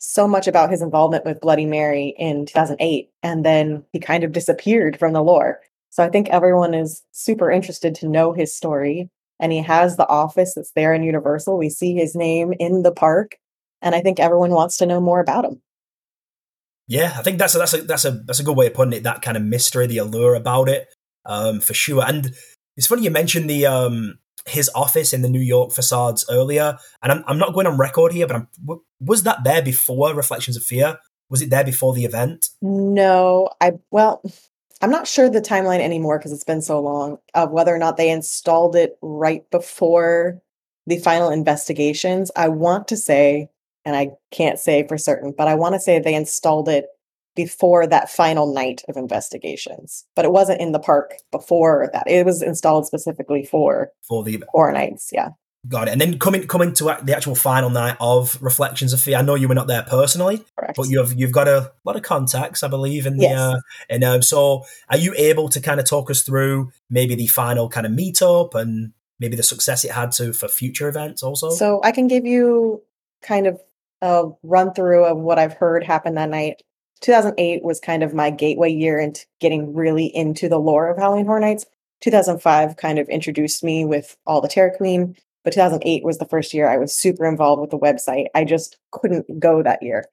[0.00, 4.32] so much about his involvement with Bloody Mary in 2008, and then he kind of
[4.32, 5.60] disappeared from the lore.
[5.90, 9.10] So I think everyone is super interested to know his story.
[9.38, 11.56] And he has the office that's there in Universal.
[11.56, 13.36] We see his name in the park.
[13.82, 15.60] And I think everyone wants to know more about him.
[16.86, 18.92] Yeah, I think that's a, that's a that's a that's a good way of putting
[18.92, 19.04] it.
[19.04, 20.88] That kind of mystery, the allure about it,
[21.24, 22.04] um, for sure.
[22.04, 22.34] And
[22.76, 27.12] it's funny you mentioned the um, his office in the New York facades earlier, and
[27.12, 28.48] I'm, I'm not going on record here, but I'm,
[29.00, 30.98] was that there before Reflections of Fear?
[31.28, 32.48] Was it there before the event?
[32.60, 34.22] No, I well,
[34.80, 37.96] I'm not sure the timeline anymore because it's been so long of whether or not
[37.96, 40.40] they installed it right before
[40.86, 42.30] the final investigations.
[42.34, 43.48] I want to say,
[43.84, 46.86] and I can't say for certain, but I want to say they installed it
[47.36, 50.04] before that final night of investigations.
[50.16, 52.04] But it wasn't in the park before that.
[52.06, 55.10] It was installed specifically for for the four nights.
[55.12, 55.30] Yeah.
[55.68, 55.92] Got it.
[55.92, 59.18] And then coming coming to the actual final night of Reflections of Fear.
[59.18, 60.76] I know you were not there personally, Correct.
[60.76, 63.38] but you've you've got a lot of contacts, I believe, in the yes.
[63.38, 67.26] uh, and um, so are you able to kind of talk us through maybe the
[67.26, 71.50] final kind of meetup and maybe the success it had to for future events also?
[71.50, 72.82] So I can give you
[73.20, 73.60] kind of
[74.00, 76.62] a run through of what I've heard happen that night.
[77.00, 81.26] 2008 was kind of my gateway year into getting really into the lore of Halloween
[81.26, 81.66] Horror Nights.
[82.00, 85.16] 2005 kind of introduced me with all the Terror Queen.
[85.44, 88.26] but 2008 was the first year I was super involved with the website.
[88.34, 90.04] I just couldn't go that year.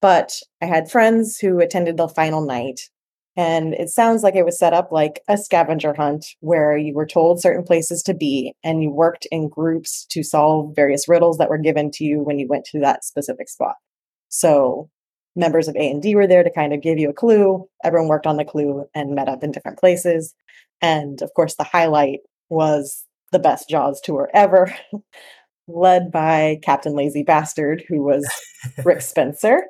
[0.00, 2.90] But I had friends who attended the final night,
[3.36, 7.06] and it sounds like it was set up like a scavenger hunt where you were
[7.06, 11.48] told certain places to be and you worked in groups to solve various riddles that
[11.48, 13.76] were given to you when you went to that specific spot.
[14.28, 14.90] So
[15.34, 17.66] members of A and D were there to kind of give you a clue.
[17.84, 20.34] Everyone worked on the clue and met up in different places.
[20.80, 24.74] And of course, the highlight was the best Jaws tour ever,
[25.68, 28.28] led by Captain Lazy Bastard, who was
[28.84, 29.62] Rick Spencer.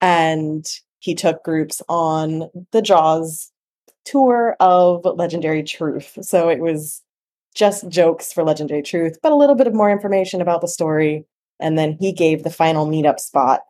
[0.00, 0.64] And
[1.00, 3.50] he took groups on the Jaws
[4.04, 6.18] tour of Legendary Truth.
[6.22, 7.02] So it was
[7.54, 11.26] just jokes for Legendary Truth, but a little bit of more information about the story.
[11.60, 13.60] And then he gave the final meetup spot,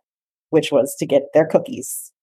[0.55, 2.13] which was to get their cookies.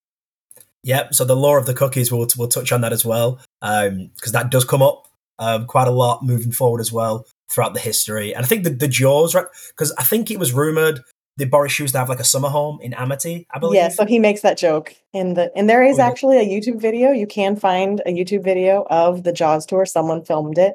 [0.84, 1.14] Yep.
[1.14, 4.32] So the lore of the cookies, we'll, we'll touch on that as well, because um,
[4.32, 5.06] that does come up
[5.38, 8.34] um, quite a lot moving forward as well throughout the history.
[8.34, 9.46] And I think the, the Jaws, right?
[9.68, 11.00] Because I think it was rumored
[11.36, 13.76] that Boris used to have like a summer home in Amity, I believe.
[13.76, 16.80] Yeah, so he makes that joke in the and there is oh, actually a YouTube
[16.80, 17.10] video.
[17.12, 19.86] You can find a YouTube video of the Jaws tour.
[19.86, 20.74] Someone filmed it.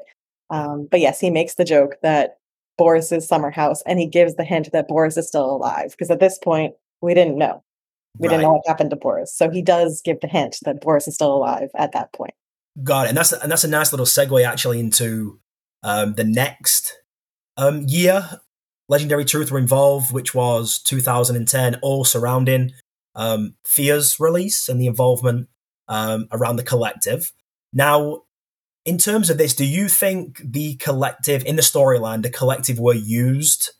[0.49, 2.37] Um, but yes, he makes the joke that
[2.77, 6.19] Boris's summer house, and he gives the hint that Boris is still alive because at
[6.19, 7.63] this point we didn't know.
[8.17, 8.33] We right.
[8.33, 9.35] didn't know what happened to Boris.
[9.35, 12.33] So he does give the hint that Boris is still alive at that point.
[12.83, 13.09] Got it.
[13.09, 15.39] And that's and that's a nice little segue actually into
[15.83, 16.93] um, the next
[17.57, 18.39] um, year.
[18.89, 22.71] Legendary Truth were involved, which was 2010, all surrounding
[23.15, 25.49] um, Fear's release and the involvement
[25.87, 27.33] um, around the collective.
[27.73, 28.23] Now,
[28.85, 32.93] in terms of this, do you think the collective in the storyline, the collective were
[32.93, 33.71] used?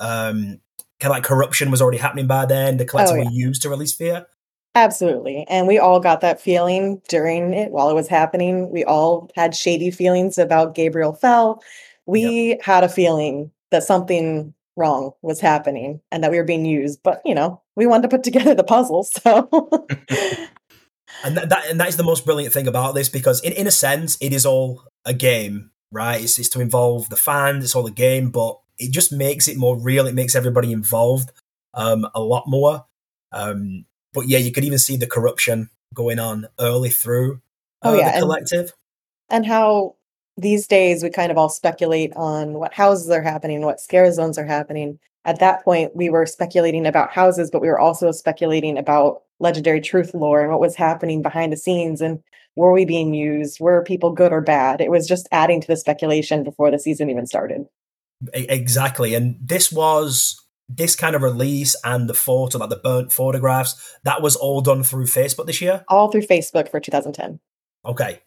[0.00, 0.60] Um,
[1.00, 2.76] kind of like corruption was already happening by then.
[2.76, 3.30] The collective oh, yeah.
[3.30, 4.26] used to release fear.
[4.74, 5.46] Absolutely.
[5.48, 8.70] And we all got that feeling during it while it was happening.
[8.70, 11.62] We all had shady feelings about Gabriel Fell.
[12.04, 12.62] We yep.
[12.62, 17.00] had a feeling that something wrong was happening and that we were being used.
[17.02, 19.06] But, you know, we wanted to put together the puzzle.
[19.24, 19.48] So.
[21.24, 23.66] and that, that, and that is the most brilliant thing about this because, in, in
[23.66, 26.22] a sense, it is all a game, right?
[26.22, 29.56] It's, it's to involve the fans, it's all a game, but it just makes it
[29.56, 30.06] more real.
[30.06, 31.32] It makes everybody involved
[31.74, 32.84] um, a lot more.
[33.32, 37.40] Um, but yeah, you could even see the corruption going on early through
[37.82, 38.12] uh, oh, yeah.
[38.12, 38.72] the collective.
[39.28, 39.96] And, and how
[40.36, 44.38] these days we kind of all speculate on what houses are happening, what scare zones
[44.38, 44.98] are happening.
[45.24, 49.80] At that point, we were speculating about houses, but we were also speculating about legendary
[49.80, 52.22] truth lore and what was happening behind the scenes and
[52.56, 53.60] were we being used?
[53.60, 54.80] Were people good or bad?
[54.80, 57.66] It was just adding to the speculation before the season even started.
[58.32, 59.14] Exactly.
[59.14, 64.22] And this was this kind of release and the photo, like the burnt photographs, that
[64.22, 65.84] was all done through Facebook this year?
[65.88, 67.38] All through Facebook for 2010.
[67.84, 68.20] Okay.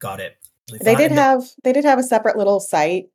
[0.00, 0.36] Got it.
[0.82, 3.08] They did have they did have a separate little site,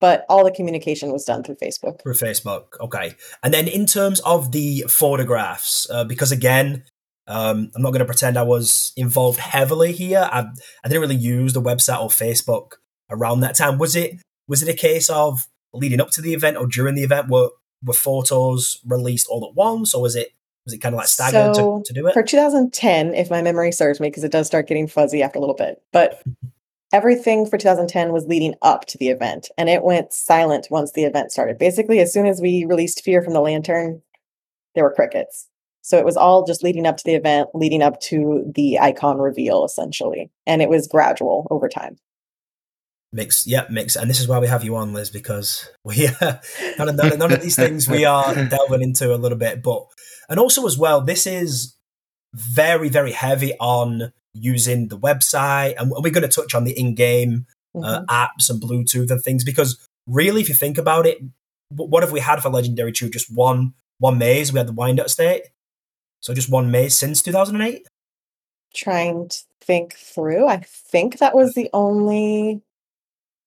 [0.00, 2.02] but all the communication was done through Facebook.
[2.02, 2.80] Through Facebook.
[2.80, 3.14] Okay.
[3.42, 6.84] And then in terms of the photographs, uh, because again,
[7.26, 10.28] um, I'm not going to pretend I was involved heavily here.
[10.30, 10.46] I,
[10.84, 12.72] I didn't really use the website or Facebook
[13.10, 13.78] around that time.
[13.78, 17.02] Was it was it a case of leading up to the event or during the
[17.02, 17.28] event?
[17.28, 17.50] Were
[17.82, 20.32] were photos released all at once, or was it
[20.64, 22.14] was it kind of like staggered so, to, to do it?
[22.14, 25.40] For 2010, if my memory serves me, because it does start getting fuzzy after a
[25.40, 26.22] little bit, but
[26.92, 31.04] everything for 2010 was leading up to the event, and it went silent once the
[31.04, 31.58] event started.
[31.58, 34.02] Basically, as soon as we released Fear from the Lantern,
[34.74, 35.48] there were crickets.
[35.82, 39.18] So it was all just leading up to the event, leading up to the icon
[39.18, 41.98] reveal, essentially, and it was gradual over time.
[43.14, 46.38] Mix, yeah, mix, and this is why we have you on, Liz, because we uh,
[46.78, 49.62] none, of, none, of, none of these things we are delving into a little bit,
[49.62, 49.86] but
[50.28, 51.76] and also as well, this is
[52.32, 57.46] very very heavy on using the website, and we're going to touch on the in-game
[57.76, 58.04] uh, mm-hmm.
[58.08, 61.18] uh, apps and Bluetooth and things because really, if you think about it,
[61.70, 63.12] what have we had for Legendary Truth?
[63.12, 64.52] Just one one maze.
[64.52, 65.42] We had the Wyandotte Estate,
[66.18, 67.86] so just one maze since two thousand and eight.
[68.74, 72.62] Trying to think through, I think that was the only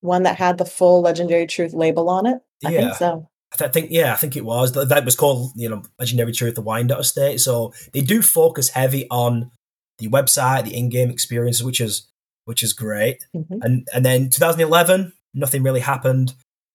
[0.07, 2.41] one that had the full Legendary Truth label on it.
[2.65, 2.79] I yeah.
[2.79, 3.29] think so.
[3.53, 6.61] I think yeah, I think it was that was called you know Legendary Truth, the
[6.61, 7.39] Wyandotte Estate.
[7.39, 9.51] So they do focus heavy on
[9.99, 12.07] the website, the in-game experience, which is
[12.45, 13.25] which is great.
[13.35, 13.61] Mm-hmm.
[13.61, 16.33] And and then 2011, nothing really happened.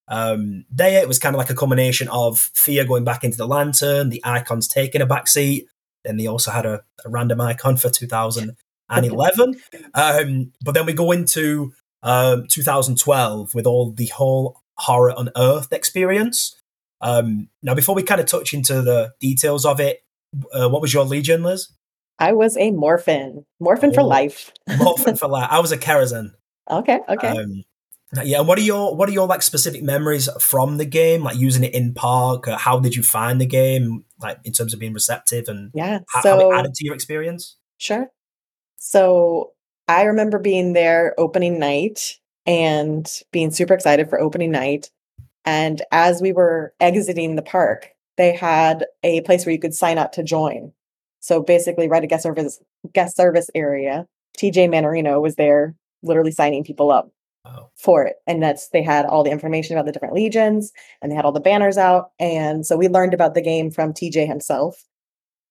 [0.09, 3.47] Um, there it was kind of like a combination of Fear going back into the
[3.47, 5.67] lantern, the icons taking a back seat.
[6.05, 8.57] Then they also had a, a random icon for 2011.
[9.95, 16.57] um, but then we go into um, 2012 with all the whole horror unearthed experience.
[17.01, 20.05] Um, now, before we kind of touch into the details of it,
[20.53, 21.69] uh, what was your legion, Liz?
[22.19, 24.53] I was a morphin, morphin oh, for life.
[24.79, 25.49] morphin for life.
[25.51, 26.33] I was a kerosene.
[26.71, 27.27] Okay, okay.
[27.29, 27.65] Um,
[28.23, 31.25] Yeah, and what are your what are your like specific memories from the game?
[31.25, 32.47] Like using it in park.
[32.47, 34.05] Uh, how did you find the game?
[34.21, 35.99] Like in terms of being receptive and Yeah.
[36.09, 37.57] how, so how it added to your experience.
[37.79, 38.07] Sure.
[38.77, 39.53] So
[39.93, 44.91] I remember being there opening night and being super excited for opening night.
[45.45, 49.99] And as we were exiting the park, they had a place where you could sign
[49.99, 50.73] up to join.
[51.21, 52.61] So basically, right at guest service
[52.93, 54.07] guest service area,
[54.39, 57.11] TJ Mannarino was there, literally signing people up
[57.45, 58.17] Oh, for it.
[58.29, 61.33] And that's they had all the information about the different legions and they had all
[61.33, 62.13] the banners out.
[62.21, 64.85] And so we learned about the game from TJ himself.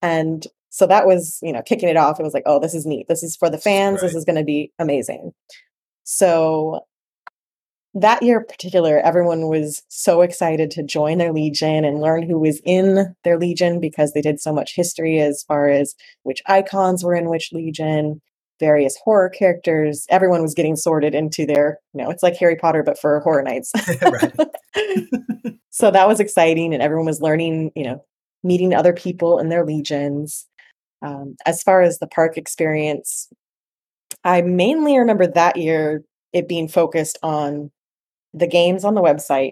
[0.01, 2.19] And so that was, you know, kicking it off.
[2.19, 3.07] It was like, oh, this is neat.
[3.07, 4.01] This is for the fans.
[4.01, 5.33] This is going to be amazing.
[6.03, 6.81] So
[7.93, 12.39] that year in particular, everyone was so excited to join their legion and learn who
[12.39, 17.03] was in their legion because they did so much history as far as which icons
[17.03, 18.21] were in which legion,
[18.59, 20.05] various horror characters.
[20.09, 23.43] Everyone was getting sorted into their, you know, it's like Harry Potter, but for horror
[23.43, 23.73] nights.
[25.69, 28.03] so that was exciting and everyone was learning you know
[28.43, 30.47] meeting other people in their legions
[31.01, 33.27] um, as far as the park experience
[34.23, 37.71] i mainly remember that year it being focused on
[38.33, 39.51] the games on the website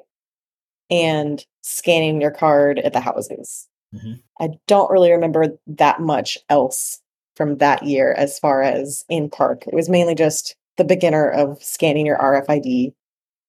[0.89, 4.21] and scanning your card at the houses Mhm.
[4.39, 7.01] i don't really remember that much else
[7.35, 11.61] from that year as far as in park it was mainly just the beginner of
[11.63, 12.93] scanning your rfid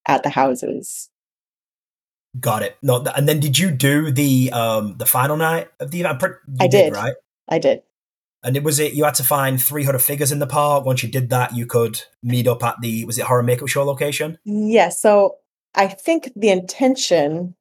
[0.06, 1.08] at the houses
[2.38, 2.76] Got it.
[2.80, 6.22] No, and then did you do the um the final night of the event?
[6.60, 6.92] I did.
[6.92, 7.14] right?
[7.48, 7.82] i did
[8.42, 10.84] And it was it you had to find 300 figures in the park.
[10.84, 13.84] Once you did that, you could meet up at the was it horror makeup show
[13.84, 14.38] location?
[14.44, 15.00] Yes.
[15.00, 15.36] So
[15.74, 17.54] I think the intention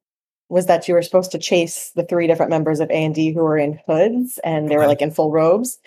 [0.48, 3.32] was that you were supposed to chase the three different members of A and D
[3.32, 5.78] who were in hoods and they were like in full robes.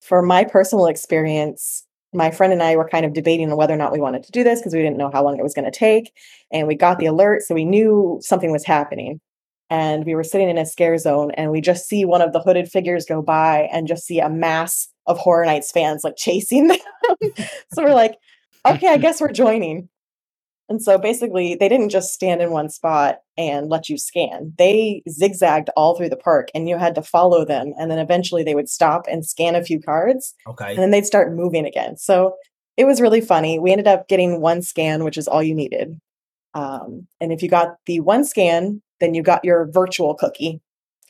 [0.00, 3.78] For my personal experience, my friend and I were kind of debating on whether or
[3.78, 5.64] not we wanted to do this because we didn't know how long it was going
[5.64, 6.12] to take.
[6.52, 9.20] And we got the alert, so we knew something was happening.
[9.72, 12.40] And we were sitting in a scare zone, and we just see one of the
[12.40, 16.66] hooded figures go by and just see a mass of Horror Nights fans like chasing
[16.68, 16.78] them.
[17.72, 18.16] so we're like,
[18.66, 19.88] okay, I guess we're joining.
[20.68, 24.52] And so basically, they didn't just stand in one spot and let you scan.
[24.58, 27.72] They zigzagged all through the park and you had to follow them.
[27.78, 30.70] And then eventually they would stop and scan a few cards Okay.
[30.70, 31.96] and then they'd start moving again.
[31.96, 32.34] So
[32.76, 33.58] it was really funny.
[33.58, 35.98] We ended up getting one scan, which is all you needed.
[36.54, 40.60] Um, and if you got the one scan, then you got your virtual cookie.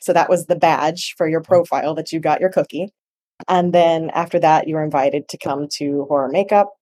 [0.01, 2.89] So that was the badge for your profile that you got your cookie.
[3.47, 6.73] And then after that, you were invited to come to Horror Makeup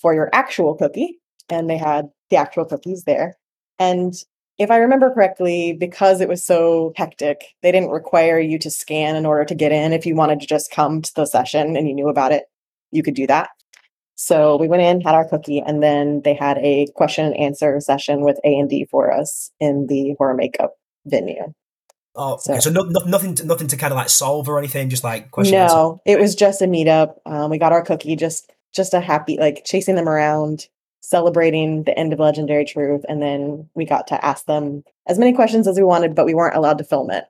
[0.00, 1.18] for your actual cookie.
[1.48, 3.36] And they had the actual cookies there.
[3.78, 4.14] And
[4.58, 9.16] if I remember correctly, because it was so hectic, they didn't require you to scan
[9.16, 9.92] in order to get in.
[9.92, 12.44] If you wanted to just come to the session and you knew about it,
[12.90, 13.50] you could do that.
[14.20, 17.78] So we went in, had our cookie, and then they had a question and answer
[17.80, 20.72] session with A and D for us in the horror makeup
[21.06, 21.54] venue.
[22.16, 22.54] Oh, okay.
[22.54, 24.90] So- So no, no, nothing, to, nothing to kind of like solve or anything.
[24.90, 25.54] Just like question.
[25.54, 25.76] answer.
[25.76, 27.14] no, it was just a meetup.
[27.26, 30.66] Um, we got our cookie, just just a happy like chasing them around,
[31.00, 35.32] celebrating the end of Legendary Truth, and then we got to ask them as many
[35.32, 37.24] questions as we wanted, but we weren't allowed to film it.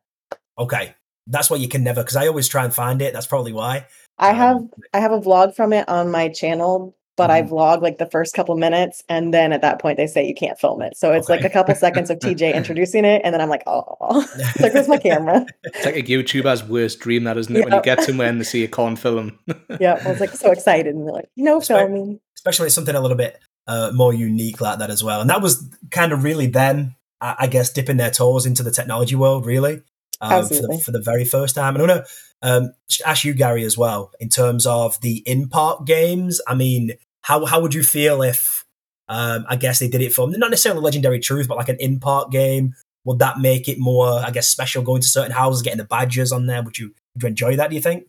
[0.59, 0.95] Okay,
[1.27, 3.13] that's why you can never because I always try and find it.
[3.13, 3.87] That's probably why.
[4.19, 4.59] I Um, have
[4.95, 7.51] I have a vlog from it on my channel, but I Mhm.
[7.51, 10.59] vlog like the first couple minutes, and then at that point they say you can't
[10.59, 10.97] film it.
[10.97, 13.97] So it's like a couple seconds of TJ introducing it, and then I'm like, oh,
[14.61, 15.45] like where's my camera?
[15.65, 17.65] It's like a YouTuber's worst dream, that isn't it?
[17.65, 19.39] When you get somewhere and they see a corn film.
[19.81, 21.67] yeah, I was like so excited, and they're like, no right.
[21.67, 22.21] filming.
[22.37, 25.21] especially something a little bit uh, more unique like that as well.
[25.21, 28.71] And that was kind of really them, I, I guess, dipping their toes into the
[28.71, 29.83] technology world, really,
[30.21, 31.77] um, for, the, for the very first time.
[31.77, 32.07] And I to
[32.43, 32.73] um,
[33.05, 36.41] ask you, Gary, as well, in terms of the in park games.
[36.47, 38.65] I mean, how how would you feel if,
[39.09, 42.01] um, I guess, they did it for not necessarily Legendary Truth, but like an in
[42.01, 42.75] park game?
[43.05, 46.33] Would that make it more, I guess, special going to certain houses, getting the badges
[46.33, 46.63] on there?
[46.63, 47.71] Would you would you enjoy that?
[47.71, 48.05] Do you think?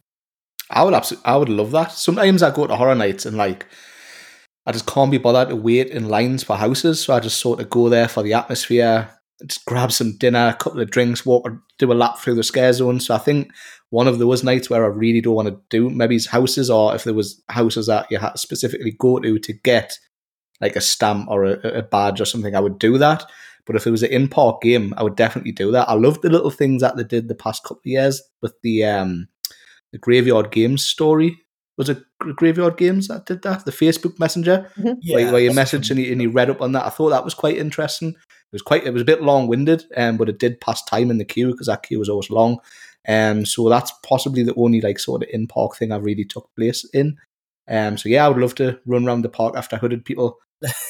[0.69, 1.91] I would absolutely, I would love that.
[1.91, 3.65] Sometimes I go to horror nights and like,
[4.65, 7.59] I just can't be bothered to wait in lines for houses, so I just sort
[7.59, 9.09] of go there for the atmosphere,
[9.43, 11.49] just grab some dinner, a couple of drinks, walk,
[11.79, 12.99] do a lap through the scare zone.
[12.99, 13.51] So I think
[13.91, 16.95] one of those nights where I really don't want to do maybe it's houses, or
[16.95, 19.97] if there was houses that you had to specifically go to to get
[20.61, 23.23] like a stamp or a, a badge or something, I would do that.
[23.65, 25.89] But if it was an in park game, I would definitely do that.
[25.89, 28.83] I love the little things that they did the past couple of years with the
[28.83, 29.27] um
[29.91, 31.39] the graveyard games story.
[31.77, 33.63] Was it graveyard games that did that?
[33.63, 36.85] The Facebook Messenger, where, where you messaged and you, and you read up on that.
[36.85, 38.09] I thought that was quite interesting.
[38.09, 38.85] It was quite.
[38.85, 41.51] It was a bit long winded, um, but it did pass time in the queue
[41.51, 42.59] because that queue was always long.
[43.09, 46.47] Um, so that's possibly the only like sort of in park thing I've really took
[46.55, 47.17] place in.
[47.67, 50.37] Um, so yeah, I would love to run around the park after hooded people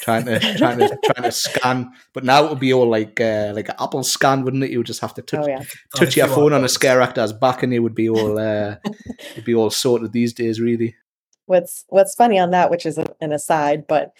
[0.01, 1.91] trying to trying to trying to scan.
[2.13, 4.71] But now it would be all like uh, like an Apple scan, wouldn't it?
[4.71, 5.63] You would just have to touch Oh yeah.
[5.95, 8.75] touch Oh, your phone on a scare actor's back, and it would be all uh,
[9.31, 10.95] it'd be all sorted these days, really.
[11.45, 14.11] What's what's funny on that, which is an aside, but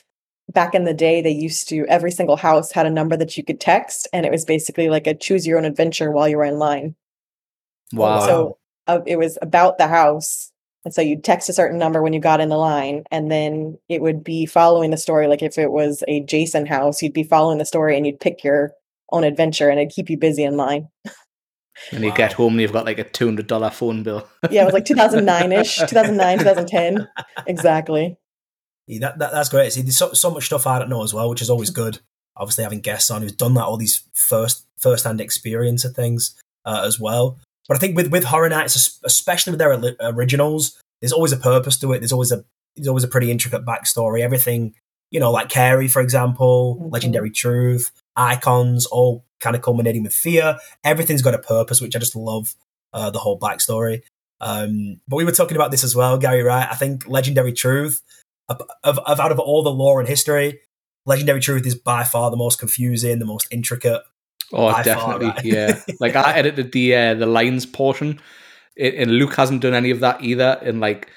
[0.51, 3.43] back in the day, they used to every single house had a number that you
[3.43, 6.45] could text, and it was basically like a choose your own adventure while you were
[6.45, 6.95] in line.
[7.93, 8.19] Wow.
[8.19, 10.51] So uh, it was about the house,
[10.85, 13.77] and so you'd text a certain number when you got in the line, and then
[13.89, 15.27] it would be following the story.
[15.27, 18.43] Like if it was a Jason house, you'd be following the story, and you'd pick
[18.43, 18.71] your
[19.11, 20.87] own adventure, and it'd keep you busy in line.
[21.91, 24.27] and you get home and you've got like a two hundred dollar phone bill.
[24.49, 27.07] Yeah, it was like 2009 ish, 2009, 2010,
[27.47, 28.17] exactly.
[28.87, 29.71] Yeah, that, that that's great.
[29.71, 31.99] See, there's so, so much stuff I don't know as well, which is always good.
[32.35, 36.39] Obviously, having guests on who's done that, all these first first hand experience of things
[36.65, 37.37] uh, as well.
[37.69, 41.77] But I think with with Horror Nights, especially with their originals, there's always a purpose
[41.77, 41.99] to it.
[41.99, 42.43] There's always a
[42.75, 44.21] there's always a pretty intricate backstory.
[44.21, 44.73] Everything,
[45.11, 46.91] you know, like Carrie, for example, Mhm.
[46.91, 50.57] Legendary Truth, Icons, all kind of culminating with Fear.
[50.83, 52.55] Everything's got a purpose, which I just love
[52.91, 54.01] uh, the whole backstory.
[54.41, 56.41] Um, but we were talking about this as well, Gary.
[56.41, 56.67] Right?
[56.69, 58.01] I think Legendary Truth
[58.49, 60.61] of, of, of out of all the lore and history,
[61.05, 64.01] Legendary Truth is by far the most confusing, the most intricate.
[64.53, 65.45] Oh, By far, definitely, right?
[65.45, 65.81] yeah.
[65.99, 68.19] Like I edited the uh, the lines portion,
[68.77, 70.59] and Luke hasn't done any of that either.
[70.61, 71.09] And like,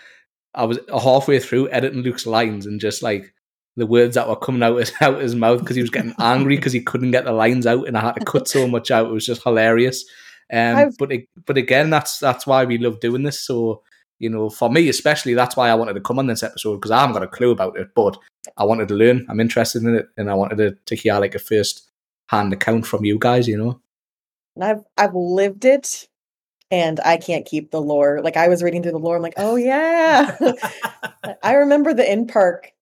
[0.55, 3.33] I was halfway through editing Luke's lines, and just like
[3.76, 6.57] the words that were coming out his out his mouth because he was getting angry
[6.57, 9.09] because he couldn't get the lines out, and I had to cut so much out.
[9.09, 10.05] It was just hilarious.
[10.53, 13.41] Um, but it, but again, that's that's why we love doing this.
[13.41, 13.83] So
[14.18, 16.91] you know, for me especially, that's why I wanted to come on this episode because
[16.91, 18.18] I haven't got a clue about it, but
[18.57, 19.26] I wanted to learn.
[19.28, 21.91] I'm interested in it, and I wanted to, to hear like a first
[22.33, 23.47] hand account from you guys.
[23.47, 23.80] You know.
[24.57, 26.09] And I've I've lived it
[26.72, 28.20] and I can't keep the lore.
[28.22, 30.37] Like I was reading through the lore, I'm like, oh yeah.
[31.43, 32.72] I remember the in park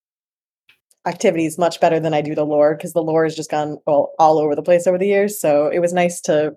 [1.06, 4.14] activities much better than I do the lore because the lore has just gone all,
[4.18, 5.40] all over the place over the years.
[5.40, 6.54] So it was nice to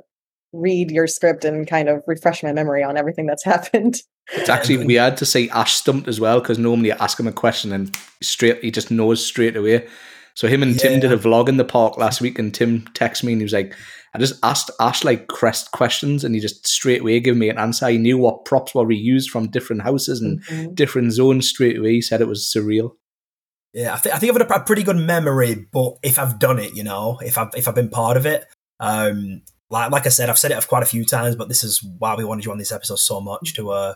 [0.51, 4.01] read your script and kind of refresh my memory on everything that's happened.
[4.33, 7.31] It's actually weird to see Ash stumped as well because normally you ask him a
[7.31, 9.87] question and straight he just knows straight away.
[10.35, 13.23] So him and Tim did a vlog in the park last week, and Tim texted
[13.23, 13.75] me and he was like,
[14.15, 17.59] "I just asked Ash like crest questions, and he just straight away gave me an
[17.59, 17.87] answer.
[17.89, 20.73] He knew what props were reused from different houses and Mhm.
[20.75, 21.93] different zones straight away.
[21.93, 22.91] He said it was surreal.
[23.73, 26.37] Yeah, I, th- I think I've got a, a pretty good memory, but if I've
[26.39, 28.45] done it, you know, if I've if I've been part of it,
[28.79, 31.83] um, like like I said, I've said it quite a few times, but this is
[31.97, 33.93] why we wanted you on this episode so much to uh,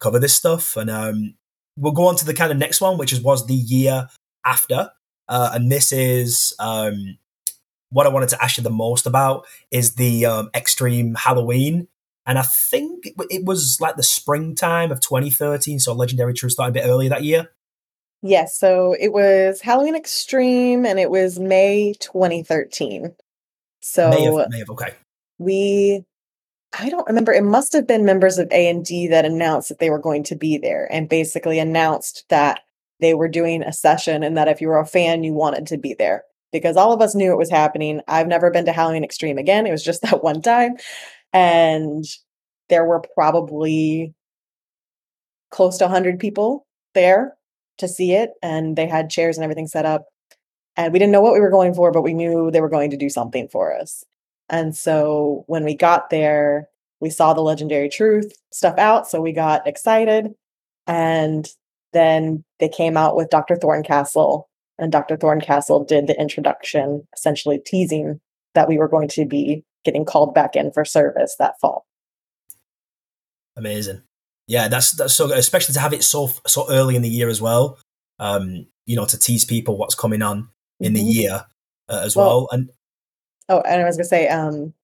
[0.00, 1.34] cover this stuff, and um,
[1.76, 4.08] we'll go on to the kind of next one, which is was the year
[4.46, 4.90] after,
[5.28, 7.18] uh, and this is um,
[7.90, 11.88] what I wanted to ask you the most about is the um, extreme Halloween.
[12.26, 16.76] And I think it, it was like the springtime of 2013, so Legendary True started
[16.76, 17.50] a bit earlier that year.
[18.22, 23.14] Yes, so it was Halloween Extreme and it was May 2013.
[23.80, 24.94] So May of, May of okay.
[25.38, 26.04] we
[26.78, 30.00] I don't remember it must have been members of A&D that announced that they were
[30.00, 32.60] going to be there and basically announced that
[33.00, 35.78] they were doing a session and that if you were a fan you wanted to
[35.78, 36.24] be there.
[36.50, 38.00] Because all of us knew it was happening.
[38.08, 39.66] I've never been to Halloween Extreme again.
[39.66, 40.76] It was just that one time.
[41.32, 42.04] And
[42.68, 44.14] there were probably
[45.50, 47.34] close to 100 people there
[47.78, 50.06] to see it and they had chairs and everything set up.
[50.76, 52.90] And we didn't know what we were going for but we knew they were going
[52.90, 54.04] to do something for us.
[54.50, 56.68] And so when we got there
[57.00, 60.34] we saw the legendary truth stuff out so we got excited.
[60.86, 61.48] And
[61.92, 64.44] then they came out with dr thorncastle
[64.78, 68.20] and dr thorncastle did the introduction essentially teasing
[68.54, 71.84] that we were going to be getting called back in for service that fall
[73.56, 74.02] Amazing.
[74.46, 77.28] Yeah, that's that's so good, especially to have it so so early in the year
[77.28, 77.78] as well.
[78.20, 80.48] Um, you know, to tease people what's coming on
[80.80, 81.12] in the Mhm.
[81.14, 81.44] year
[81.88, 82.48] uh, as Well- well.
[82.52, 82.70] And
[83.48, 84.74] Oh, and I was gonna say, um,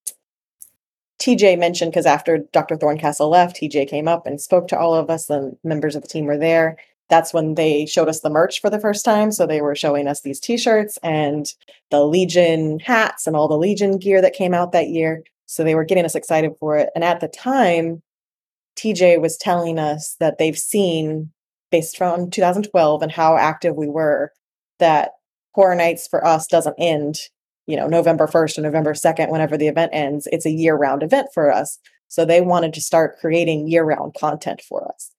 [1.21, 2.77] TJ mentioned because after Dr.
[2.77, 5.27] Thorncastle left, TJ came up and spoke to all of us.
[5.27, 6.77] The members of the team were there.
[7.09, 9.31] That's when they showed us the merch for the first time.
[9.31, 11.47] So they were showing us these T-shirts and
[11.91, 15.23] the Legion hats and all the Legion gear that came out that year.
[15.47, 16.91] So they were getting us excited for it.
[16.95, 18.03] And at the time,
[18.77, 21.31] TJ was telling us that they've seen,
[21.71, 24.33] based from 2012 and how active we were,
[24.79, 25.13] that
[25.53, 27.19] Horror Nights for us doesn't end
[27.67, 31.29] you know november 1st or november 2nd whenever the event ends it's a year-round event
[31.33, 31.79] for us
[32.09, 35.11] so they wanted to start creating year-round content for us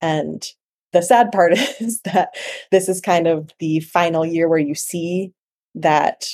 [0.00, 0.44] and
[0.96, 2.34] the sad part is that
[2.70, 5.32] this is kind of the final year where you see
[5.74, 6.26] that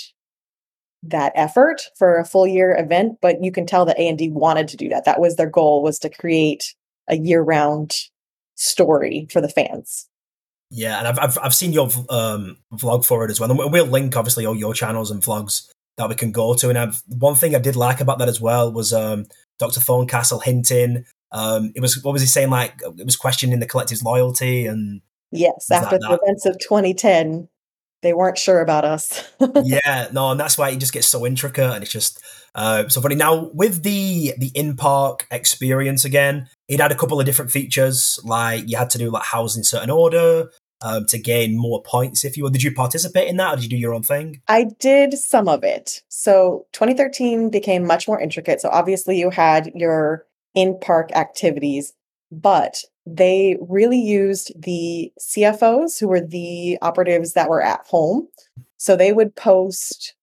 [1.03, 4.77] that effort for a full year event but you can tell that a&d wanted to
[4.77, 6.75] do that that was their goal was to create
[7.09, 7.93] a year-round
[8.55, 10.09] story for the fans
[10.75, 13.85] Yeah, and I've I've, I've seen your um, vlog for it as well, and we'll
[13.85, 16.71] link obviously all your channels and vlogs that we can go to.
[16.71, 19.27] And I've, one thing I did like about that as well was um,
[19.59, 19.81] Dr.
[19.81, 21.05] Thorncastle hinting.
[21.33, 22.51] Um, it was what was he saying?
[22.51, 27.49] Like it was questioning the collective's loyalty and yes, after the events of 2010,
[28.03, 29.31] they weren't sure about us.
[29.65, 32.23] yeah, no, and that's why it just gets so intricate and it's just
[32.55, 33.15] uh, so funny.
[33.15, 38.21] Now with the the in park experience again, it had a couple of different features.
[38.25, 40.51] Like you had to do like housing in certain order
[40.83, 42.25] um, to gain more points.
[42.25, 44.43] If you were, did you participate in that, or did you do your own thing?
[44.49, 46.03] I did some of it.
[46.09, 48.61] So 2013 became much more intricate.
[48.61, 51.93] So obviously you had your in park activities,
[52.31, 58.29] but they really used the CFOs who were the operatives that were at home.
[58.77, 60.15] So they would post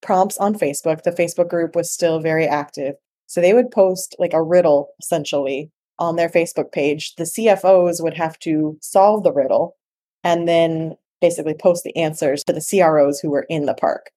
[0.00, 1.02] prompts on Facebook.
[1.02, 2.94] The Facebook group was still very active.
[3.26, 7.14] So they would post like a riddle essentially on their Facebook page.
[7.16, 9.76] The CFOs would have to solve the riddle
[10.24, 14.10] and then basically post the answers to the CROs who were in the park.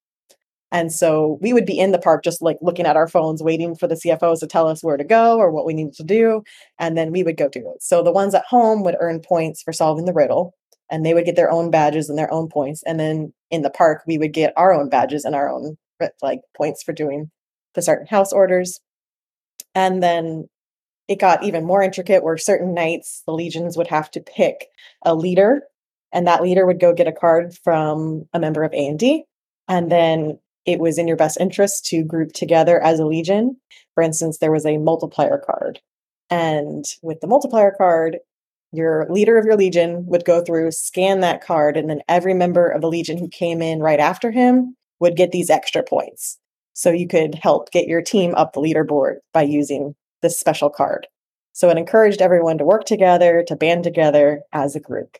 [0.71, 3.75] And so we would be in the park just like looking at our phones, waiting
[3.75, 6.43] for the CFOs to tell us where to go or what we needed to do.
[6.79, 7.83] And then we would go do it.
[7.83, 10.53] So the ones at home would earn points for solving the riddle
[10.89, 12.83] and they would get their own badges and their own points.
[12.85, 16.07] And then in the park, we would get our own badges and our own uh,
[16.21, 17.29] like points for doing
[17.75, 18.79] the certain house orders.
[19.75, 20.47] And then
[21.07, 24.67] it got even more intricate where certain nights the legions would have to pick
[25.03, 25.63] a leader
[26.13, 29.25] and that leader would go get a card from a member of A&D
[29.67, 33.57] and then it was in your best interest to group together as a legion.
[33.95, 35.79] For instance, there was a multiplier card.
[36.29, 38.19] And with the multiplier card,
[38.71, 42.69] your leader of your legion would go through, scan that card, and then every member
[42.69, 46.37] of the legion who came in right after him would get these extra points.
[46.73, 51.07] So you could help get your team up the leaderboard by using this special card.
[51.53, 55.17] So it encouraged everyone to work together, to band together as a group.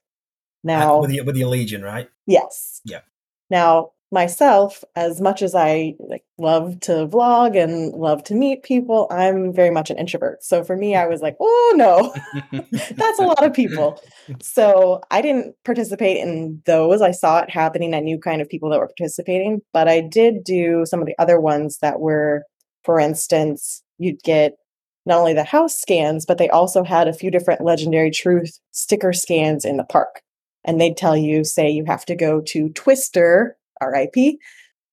[0.64, 2.10] Now, with the, with the legion, right?
[2.26, 2.80] Yes.
[2.86, 3.02] Yeah.
[3.50, 9.08] Now, myself, as much as I like love to vlog and love to meet people,
[9.10, 10.44] I'm very much an introvert.
[10.44, 12.14] So for me, I was like, oh no,
[12.92, 14.02] that's a lot of people.
[14.42, 17.02] So I didn't participate in those.
[17.02, 17.94] I saw it happening.
[17.94, 21.16] I knew kind of people that were participating, but I did do some of the
[21.18, 22.44] other ones that were,
[22.84, 24.58] for instance, you'd get
[25.06, 29.14] not only the house scans, but they also had a few different legendary truth sticker
[29.14, 30.22] scans in the park.
[30.64, 34.38] And they'd tell you, say, you have to go to Twister RIP,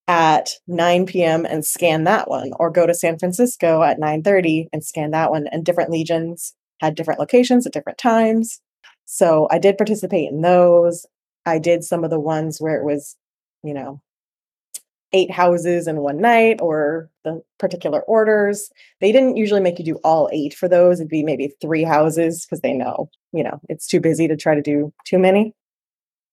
[0.09, 1.45] at 9 p.m.
[1.45, 5.47] and scan that one, or go to San Francisco at 9:30 and scan that one.
[5.49, 8.61] And different legions had different locations at different times.
[9.05, 11.07] So I did participate in those.
[11.47, 13.17] I did some of the ones where it was,
[13.63, 14.01] you know,
[15.13, 18.71] eight houses in one night or the particular orders.
[19.01, 21.01] They didn't usually make you do all eight for those.
[21.01, 24.55] It'd be maybe three houses because they know, you know, it's too busy to try
[24.55, 25.55] to do too many.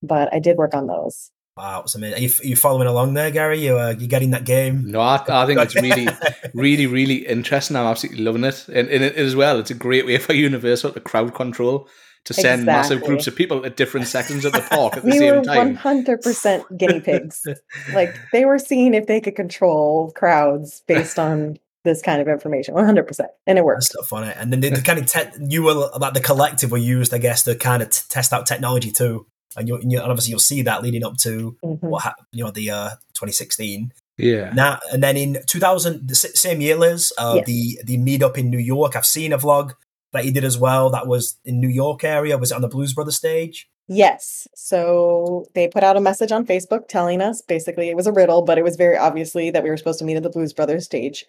[0.03, 1.31] But I did work on those.
[1.57, 2.17] Wow, it's amazing.
[2.17, 3.63] Are you, are you following along there, Gary?
[3.63, 4.91] You uh, you getting that game?
[4.91, 6.07] No, I, I think it's really,
[6.53, 7.77] really, really interesting.
[7.77, 9.59] I'm absolutely loving it, and, and it as well.
[9.59, 11.87] It's a great way for Universal to crowd control
[12.25, 12.65] to send exactly.
[12.65, 15.43] massive groups of people at different sections of the park at the we same were
[15.43, 15.77] time.
[15.77, 17.47] 100% guinea pigs.
[17.93, 22.73] like they were seeing if they could control crowds based on this kind of information
[22.73, 25.61] 100% and it worked stuff on it and then the, the kind of te- you
[25.61, 28.91] were like the collective were used i guess to kind of t- test out technology
[28.91, 31.87] too and you and obviously you'll see that leading up to mm-hmm.
[31.87, 33.93] what happened, you know, the uh, 2016.
[34.17, 34.53] Yeah.
[34.53, 37.45] Now and then in 2000, the same year, Liz, uh, yes.
[37.45, 38.95] the the meetup in New York.
[38.95, 39.73] I've seen a vlog
[40.13, 40.89] that he did as well.
[40.89, 42.37] That was in New York area.
[42.37, 43.67] Was it on the Blues Brothers stage?
[43.87, 44.47] Yes.
[44.55, 48.41] So they put out a message on Facebook telling us basically it was a riddle,
[48.41, 50.85] but it was very obviously that we were supposed to meet at the Blues Brothers
[50.85, 51.25] stage.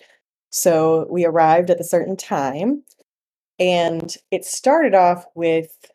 [0.51, 2.83] So we arrived at a certain time,
[3.59, 5.91] and it started off with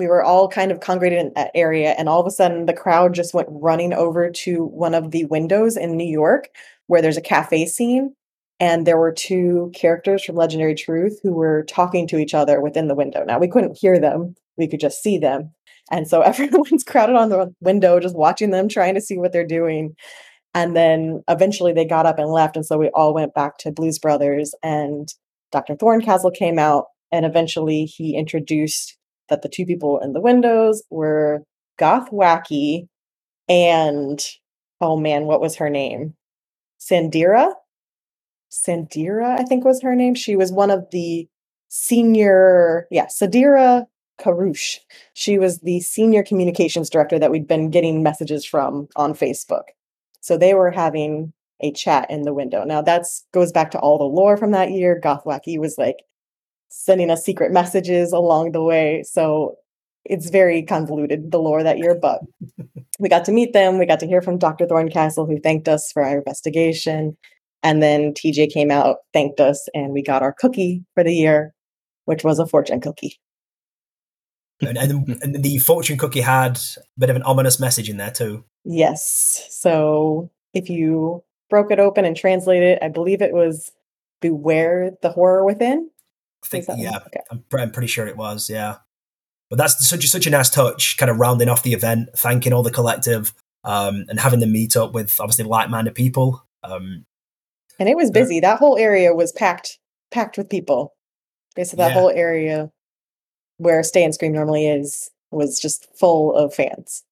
[0.00, 2.72] we were all kind of congregated in that area and all of a sudden the
[2.72, 6.48] crowd just went running over to one of the windows in New York
[6.86, 8.14] where there's a cafe scene
[8.58, 12.88] and there were two characters from Legendary Truth who were talking to each other within
[12.88, 13.24] the window.
[13.24, 15.52] Now we couldn't hear them, we could just see them.
[15.90, 19.46] And so everyone's crowded on the window just watching them trying to see what they're
[19.46, 19.94] doing.
[20.54, 23.70] And then eventually they got up and left and so we all went back to
[23.70, 25.08] Blues Brothers and
[25.52, 25.74] Dr.
[25.74, 28.96] Thorncastle came out and eventually he introduced
[29.30, 31.42] that the two people in the windows were
[31.78, 32.86] Goth Wacky
[33.48, 34.24] and
[34.80, 36.14] oh man, what was her name?
[36.80, 37.52] Sandira?
[38.50, 40.14] Sandira, I think was her name.
[40.14, 41.28] She was one of the
[41.68, 43.86] senior, yeah, Sadira
[44.20, 44.78] Karush.
[45.14, 49.64] She was the senior communications director that we'd been getting messages from on Facebook.
[50.20, 52.64] So they were having a chat in the window.
[52.64, 54.98] Now that's goes back to all the lore from that year.
[55.00, 55.96] Goth Wacky was like
[56.70, 59.02] sending us secret messages along the way.
[59.04, 59.56] So
[60.04, 62.20] it's very convoluted the lore that year, but
[62.98, 63.78] we got to meet them.
[63.78, 64.66] We got to hear from Dr.
[64.66, 67.16] Thorncastle, who thanked us for our investigation.
[67.62, 71.52] And then TJ came out, thanked us, and we got our cookie for the year,
[72.06, 73.20] which was a fortune cookie.
[74.62, 78.44] And, and, the fortune cookie had a bit of an ominous message in there too.
[78.64, 79.46] Yes.
[79.50, 83.72] So if you broke it open and translated it, I believe it was
[84.20, 85.90] "Beware the horror within."
[86.42, 86.80] I think, Is that one?
[86.82, 87.20] yeah, Okay.
[87.30, 88.76] I'm, I'm pretty sure it was, yeah.
[89.50, 92.52] But that's such a, such a nice touch, kind of rounding off the event, thanking
[92.52, 93.34] all the collective,
[93.64, 96.46] um, and having them meet up with obviously like-minded people.
[96.62, 97.04] Um,
[97.78, 98.40] And it was busy.
[98.40, 99.78] That whole area was packed,
[100.10, 100.94] packed with people.
[101.56, 101.94] Basically, that Yeah.
[102.00, 102.70] whole area
[103.58, 107.02] where Stay and Scream normally is was just full of fans.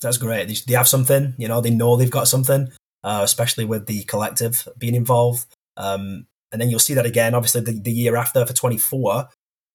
[0.00, 0.48] that's great.
[0.48, 2.72] They, they have something, you know, they know they've got something,
[3.04, 5.46] uh, especially with the collective being involved.
[5.76, 9.28] Um, and then you'll see that again, obviously, the, the year after for 24.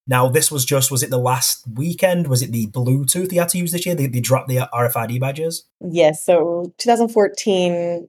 [0.09, 2.27] Now, this was just, was it the last weekend?
[2.27, 3.93] Was it the Bluetooth they had to use this year?
[3.93, 5.65] They, they dropped the RFID badges?
[5.81, 6.23] Yes.
[6.23, 8.07] So 2014,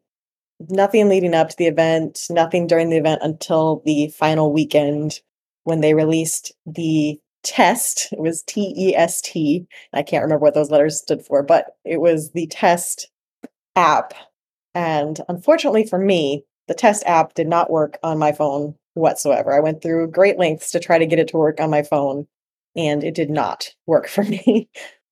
[0.68, 5.20] nothing leading up to the event, nothing during the event until the final weekend
[5.64, 8.12] when they released the test.
[8.12, 9.66] It was T E S T.
[9.92, 13.10] I can't remember what those letters stood for, but it was the test
[13.74, 14.14] app.
[14.74, 19.52] And unfortunately for me, the test app did not work on my phone whatsoever.
[19.52, 22.26] I went through great lengths to try to get it to work on my phone,
[22.76, 24.68] and it did not work for me.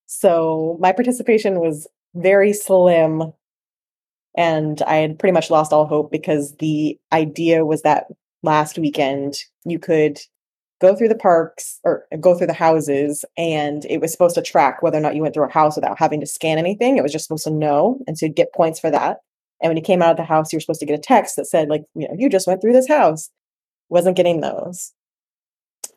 [0.06, 3.32] So my participation was very slim
[4.36, 8.06] and I had pretty much lost all hope because the idea was that
[8.42, 10.20] last weekend you could
[10.78, 14.82] go through the parks or go through the houses and it was supposed to track
[14.82, 16.98] whether or not you went through a house without having to scan anything.
[16.98, 17.98] It was just supposed to know.
[18.06, 19.20] And so you'd get points for that.
[19.60, 21.36] And when you came out of the house, you were supposed to get a text
[21.36, 23.30] that said, like, you know, you just went through this house.
[23.88, 24.92] Wasn't getting those.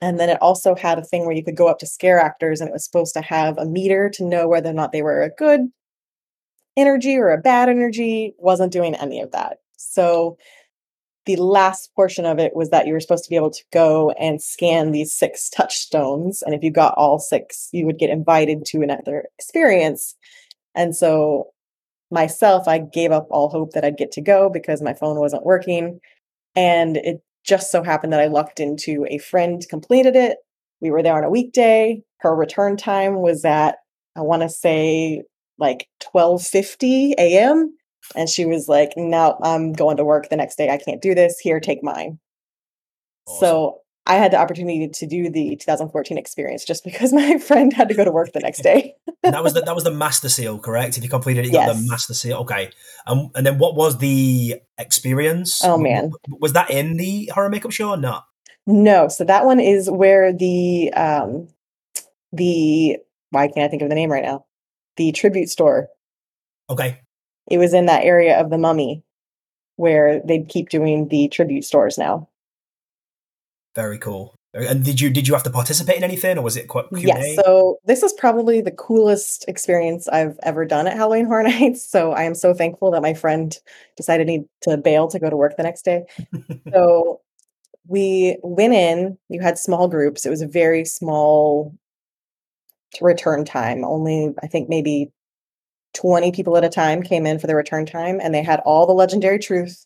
[0.01, 2.61] And then it also had a thing where you could go up to scare actors
[2.61, 5.21] and it was supposed to have a meter to know whether or not they were
[5.21, 5.61] a good
[6.77, 8.33] energy or a bad energy.
[8.37, 9.57] Wasn't doing any of that.
[9.75, 10.37] So
[11.25, 14.11] the last portion of it was that you were supposed to be able to go
[14.11, 16.41] and scan these six touchstones.
[16.41, 20.15] And if you got all six, you would get invited to another experience.
[20.75, 21.47] And so
[22.11, 25.45] myself, I gave up all hope that I'd get to go because my phone wasn't
[25.45, 25.99] working.
[26.55, 30.37] And it just so happened that I lucked into a friend completed it.
[30.81, 32.01] We were there on a weekday.
[32.19, 33.77] Her return time was at,
[34.15, 35.23] I want to say
[35.57, 37.75] like 12:50 a.m.
[38.15, 40.69] And she was like, "No, I'm going to work the next day.
[40.69, 41.37] I can't do this.
[41.39, 42.19] Here, take mine."
[43.39, 47.87] So I had the opportunity to do the 2014 experience just because my friend had
[47.89, 48.95] to go to work the next day.
[49.21, 50.97] That was the, that was the master seal, correct?
[50.97, 52.37] If you completed it, you got the master seal.
[52.39, 52.71] Okay.
[53.05, 55.63] Um, and then what was the experience?
[55.63, 56.11] Oh, man.
[56.27, 58.25] was that in the horror makeup show or not?
[58.65, 61.47] No, so that one is where the um
[62.31, 62.97] the
[63.31, 64.45] why can't I think of the name right now?
[64.97, 65.89] The tribute store.
[66.69, 67.01] Okay.
[67.49, 69.03] It was in that area of the mummy
[69.75, 72.28] where they'd keep doing the tribute stores now.
[73.79, 74.35] Very cool.
[74.53, 77.01] And did you did you have to participate in anything, or was it quite Q&A?
[77.01, 81.89] Yes, so this is probably the coolest experience I've ever done at Halloween Horror Nights.
[81.89, 83.55] So I am so thankful that my friend
[83.95, 86.03] decided need to bail to go to work the next day.
[86.73, 87.21] so
[87.87, 90.25] we went in, you had small groups.
[90.25, 91.73] It was a very small
[92.99, 93.85] return time.
[93.85, 95.13] Only I think maybe
[95.93, 98.85] 20 people at a time came in for the return time and they had all
[98.85, 99.85] the legendary truth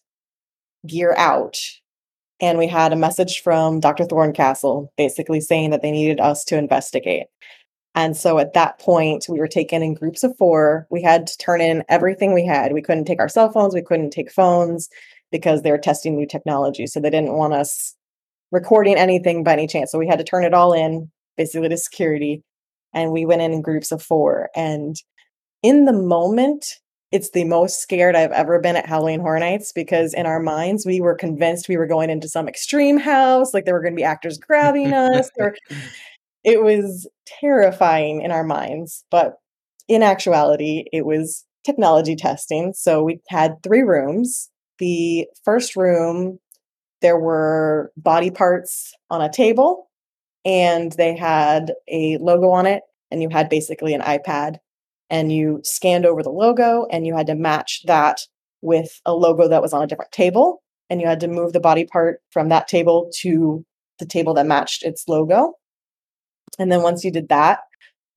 [0.88, 1.60] gear out.
[2.44, 4.04] And we had a message from Dr.
[4.04, 7.28] Thorncastle basically saying that they needed us to investigate.
[7.96, 10.86] And so at that point, we were taken in groups of four.
[10.92, 12.74] We had to turn in everything we had.
[12.74, 14.90] We couldn't take our cell phones, we couldn't take phones
[15.32, 16.86] because they were testing new technology.
[16.86, 17.96] So they didn't want us
[18.52, 19.90] recording anything by any chance.
[19.90, 22.44] So we had to turn it all in basically to security.
[22.94, 24.50] And we went in in groups of four.
[24.54, 24.98] And
[25.62, 26.66] in the moment,
[27.14, 30.84] it's the most scared I've ever been at Halloween Horror Nights because in our minds,
[30.84, 34.00] we were convinced we were going into some extreme house, like there were going to
[34.00, 35.30] be actors grabbing us.
[35.38, 35.56] Or
[36.44, 39.06] it was terrifying in our minds.
[39.12, 39.36] But
[39.88, 42.74] in actuality, it was technology testing.
[42.74, 44.50] So we had three rooms.
[44.80, 46.40] The first room,
[47.04, 49.88] there were body parts on a table,
[50.46, 54.58] and they had a logo on it, and you had basically an iPad
[55.14, 58.22] and you scanned over the logo and you had to match that
[58.64, 61.60] with a logo that was on a different table and you had to move the
[61.60, 63.64] body part from that table to
[64.00, 65.54] the table that matched its logo.
[66.58, 67.60] And then once you did that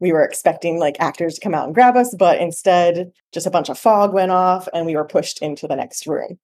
[0.01, 3.51] we were expecting like actors to come out and grab us but instead just a
[3.51, 6.39] bunch of fog went off and we were pushed into the next room.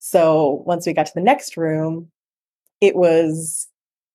[0.00, 2.10] So once we got to the next room
[2.80, 3.68] it was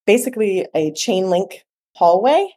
[0.06, 1.64] basically a chain link
[1.96, 2.50] hallway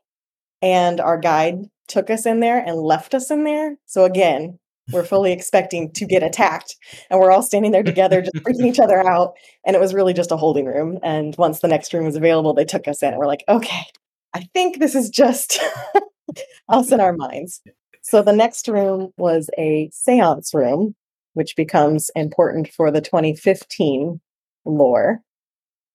[0.60, 1.58] and our guide
[1.88, 3.76] took us in there and left us in there.
[3.86, 4.58] So again,
[4.92, 6.76] we're fully expecting to get attacked,
[7.10, 9.34] and we're all standing there together, just freaking each other out.
[9.64, 10.98] And it was really just a holding room.
[11.02, 13.10] And once the next room was available, they took us in.
[13.10, 13.84] And we're like, okay,
[14.34, 15.58] I think this is just
[16.68, 17.62] us in our minds.
[18.02, 20.94] So the next room was a seance room,
[21.32, 24.20] which becomes important for the 2015
[24.66, 25.20] lore.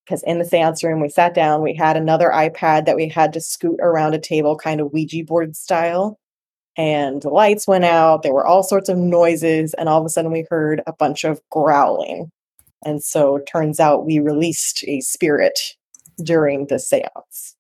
[0.10, 3.32] Because in the seance room, we sat down, we had another iPad that we had
[3.34, 6.18] to scoot around a table, kind of Ouija board style.
[6.76, 10.10] And the lights went out, there were all sorts of noises, and all of a
[10.10, 12.32] sudden we heard a bunch of growling.
[12.84, 15.60] And so turns out we released a spirit
[16.24, 17.55] during the seance.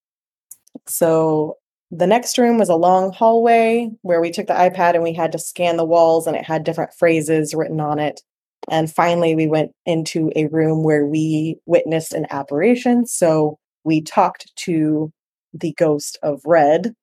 [0.87, 1.57] So
[1.91, 5.31] the next room was a long hallway where we took the iPad and we had
[5.33, 8.21] to scan the walls and it had different phrases written on it.
[8.69, 13.05] And finally, we went into a room where we witnessed an apparition.
[13.05, 15.11] So we talked to
[15.53, 16.93] the ghost of Red,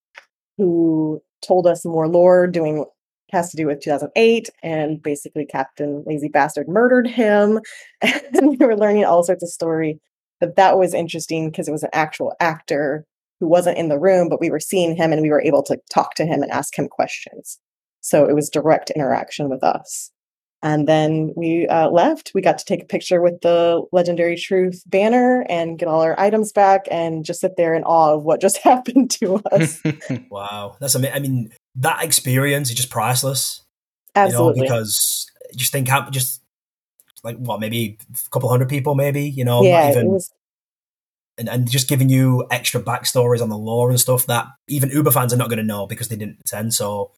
[0.59, 2.85] who told us more lore doing
[3.33, 7.59] has to do with 2008 and basically captain lazy bastard murdered him
[8.01, 9.99] and we were learning all sorts of story
[10.41, 13.05] but that was interesting because it was an actual actor
[13.41, 15.79] who wasn't in the room, but we were seeing him and we were able to
[15.93, 17.59] talk to him and ask him questions.
[18.01, 20.11] So it was direct interaction with us.
[20.63, 22.33] And then we uh, left.
[22.35, 26.19] We got to take a picture with the Legendary Truth banner and get all our
[26.19, 29.83] items back and just sit there in awe of what just happened to us.
[30.31, 30.77] wow.
[30.81, 31.15] That's amazing.
[31.15, 33.63] I mean, that experience is just priceless.
[34.15, 34.63] Absolutely.
[34.63, 36.43] You know, because just think how, just
[37.23, 40.33] like what, maybe a couple hundred people, maybe, you know, yeah, even, was
[41.39, 45.11] and, and just giving you extra backstories on the lore and stuff that even Uber
[45.11, 46.75] fans are not going to know because they didn't attend.
[46.75, 47.13] So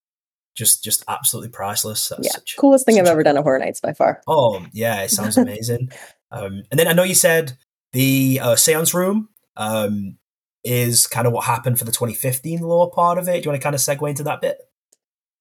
[0.59, 2.09] just just absolutely priceless.
[2.09, 4.20] That's yeah, such, coolest thing I've ever done at Horror Nights by far.
[4.26, 5.90] Oh yeah, it sounds amazing.
[6.30, 7.56] um, and then I know you said
[7.92, 10.18] the uh, seance room um,
[10.64, 13.42] is kind of what happened for the 2015 lore part of it.
[13.42, 14.59] Do you want to kind of segue into that bit?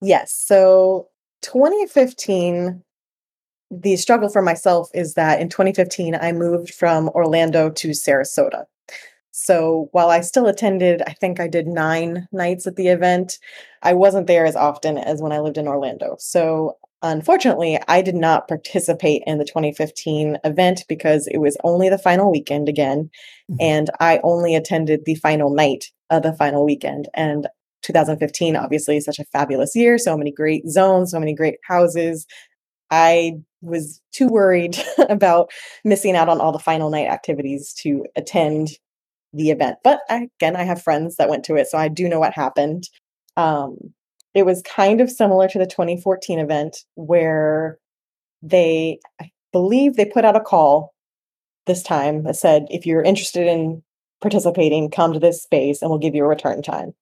[0.02, 0.32] Yes.
[0.32, 1.10] So
[1.42, 2.84] 2015,
[3.72, 8.66] the struggle for myself is that in 2015, I moved from Orlando to Sarasota.
[9.40, 13.38] So while I still attended, I think I did nine nights at the event,
[13.84, 16.16] I wasn't there as often as when I lived in Orlando.
[16.18, 22.00] So unfortunately, I did not participate in the 2015 event because it was only the
[22.00, 23.12] final weekend again.
[23.52, 23.58] Mhm.
[23.62, 27.08] And I only attended the final night of the final weekend.
[27.14, 27.48] And
[27.84, 32.26] 2015 obviously is such a fabulous year, so many great zones, so many great houses.
[32.90, 34.80] I was too worried
[35.10, 35.52] about
[35.84, 38.70] missing out on all the final night activities to attend
[39.38, 39.78] the event.
[39.84, 42.34] But I, again, I have friends that went to it, so I do know what
[42.34, 42.90] happened.
[43.36, 43.78] Um,
[44.34, 47.80] it was kind of similar to the 2014 event where
[48.42, 50.94] they, I believe, they put out a call
[51.66, 53.84] this time that said, if you're interested in
[54.22, 56.94] participating, come to this space and we'll give you a return time.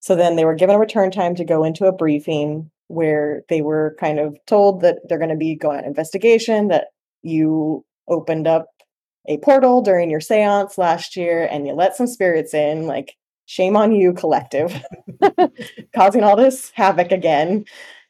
[0.00, 3.62] So then they were given a return time to go into a briefing where they
[3.62, 6.88] were kind of told that they're going to be going on investigation, that
[7.22, 8.66] you opened up
[9.26, 12.86] a portal during your seance last year and you let some spirits in.
[12.86, 13.16] Like,
[13.46, 14.82] shame on you, collective,
[15.94, 17.64] causing all this havoc again.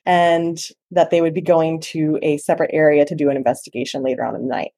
[0.07, 0.59] And
[0.91, 4.35] that they would be going to a separate area to do an investigation later on
[4.35, 4.73] in the night.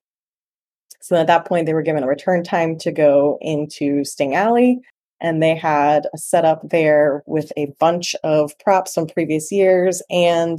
[1.02, 4.80] So at that point, they were given a return time to go into Sting Alley
[5.20, 10.58] and they had a setup there with a bunch of props from previous years and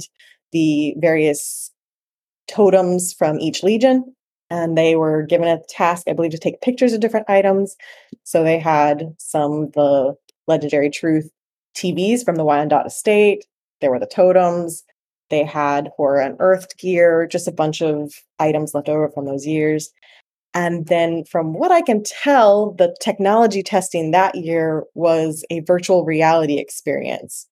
[0.52, 1.70] the various
[2.48, 4.14] totems from each legion
[4.50, 7.76] and they were given a task i believe to take pictures of different items.
[8.24, 10.14] So they had some the
[10.46, 11.30] legendary truth
[11.76, 13.44] tvs from the wyandotte estate.
[13.80, 14.84] There were the totems.
[15.30, 19.90] They had horror unearthed gear just a bunch of items left over from those years.
[20.54, 26.04] And then, from what I can tell, the technology testing that year was a virtual
[26.04, 27.46] reality experience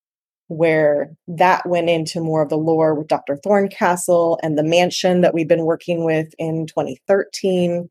[0.49, 3.37] where that went into more of the lore with Dr.
[3.37, 7.89] Thorncastle and the mansion that we've been working with in 2013,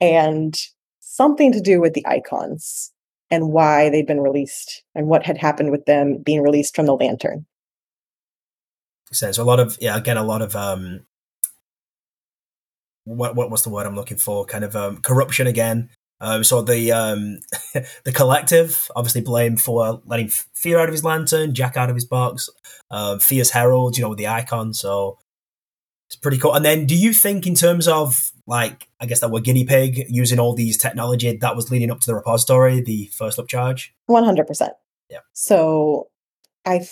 [0.00, 0.58] and
[1.00, 2.92] something to do with the icons
[3.30, 6.94] and why they'd been released and what had happened with them being released from the
[6.94, 7.46] lantern.
[9.12, 11.04] So, a lot of yeah, again, a lot of um,
[13.04, 14.44] what what was the word I'm looking for?
[14.44, 15.90] Kind of um, corruption again.
[16.22, 17.40] Um, so the um,
[18.04, 22.04] the collective obviously blamed for letting Fear out of his lantern, Jack out of his
[22.04, 22.48] box,
[22.90, 24.72] um, Fear's herald, you know, with the icon.
[24.72, 25.18] So
[26.06, 26.54] it's pretty cool.
[26.54, 30.06] And then, do you think, in terms of like, I guess that we're guinea pig
[30.08, 33.92] using all these technology that was leading up to the repository, the first up charge?
[34.08, 34.68] 100%.
[35.10, 35.18] Yeah.
[35.32, 36.08] So
[36.64, 36.86] I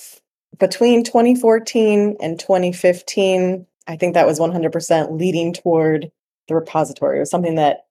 [0.59, 6.11] between 2014 and 2015, I think that was 100% leading toward
[6.49, 7.19] the repository.
[7.19, 7.87] It was something that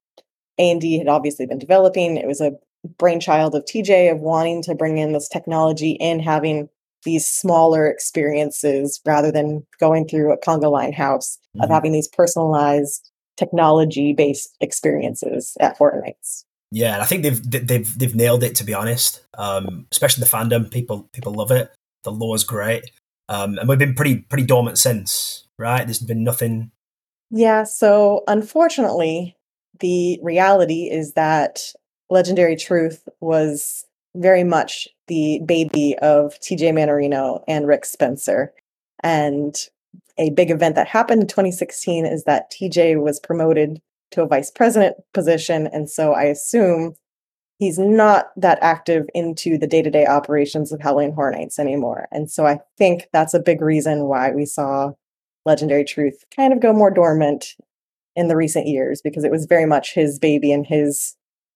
[0.60, 2.18] A&D had obviously been developing.
[2.18, 2.52] It was a
[2.98, 6.70] brainchild of TJ of wanting to bring in this technology and having
[7.04, 11.64] these smaller experiences rather than going through a conga line house mm-hmm.
[11.64, 16.04] of having these personalized technology based experiences at Horror
[16.72, 19.22] Yeah, and I think they've they've they've nailed it to be honest.
[19.38, 21.72] Um, especially the fandom, people people love it.
[22.04, 22.92] The lore is great,
[23.30, 25.46] um, and we've been pretty pretty dormant since.
[25.58, 26.72] Right, there's been nothing.
[27.32, 29.38] Yeah, so unfortunately,
[29.80, 31.74] the reality is that
[32.10, 38.54] Legendary Truth was very much the baby of TJ Mannarino and Rick Spencer.
[39.04, 39.56] And
[40.18, 44.52] a big event that happened in 2016 is that TJ was promoted to a vice
[44.52, 45.68] president position.
[45.68, 46.96] And so I assume
[47.60, 52.08] he's not that active into the day to day operations of Halloween Horror Nights anymore.
[52.12, 54.92] And so I think that's a big reason why we saw
[55.46, 57.56] Legendary Truth kind of go more dormant
[58.20, 61.16] in the recent years because it was very much his baby and his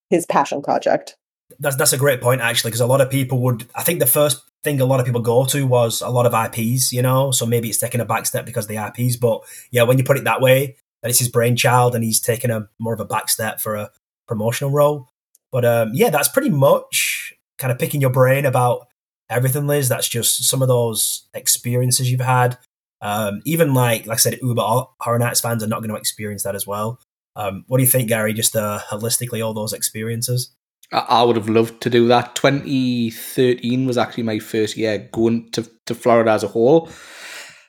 [0.09, 1.18] his passion project.
[1.59, 3.68] That's that's a great point actually, because a lot of people would.
[3.76, 6.34] I think the first thing a lot of people go to was a lot of
[6.34, 7.32] IPs, you know.
[7.32, 9.41] So maybe it's taking a back step because of the IPs, but
[9.72, 12.70] yeah, when you put it that way, that it's his brainchild and he's taking a
[12.80, 13.91] more of a back step for a
[14.26, 15.09] promotional role.
[15.51, 18.88] But um, yeah, that's pretty much kind of picking your brain about
[19.30, 19.89] everything, Liz.
[19.89, 22.57] That's just some of those experiences you've had.
[23.04, 24.62] Um, even like like I said, Uber
[25.01, 26.99] Horror Nights fans are not going to experience that as well.
[27.36, 28.34] Um, what do you think, Gary?
[28.34, 30.56] Just uh, holistically, all those experiences.
[30.91, 32.36] I would have loved to do that.
[32.36, 36.89] 2013 was actually my first year going to, to Florida as a whole.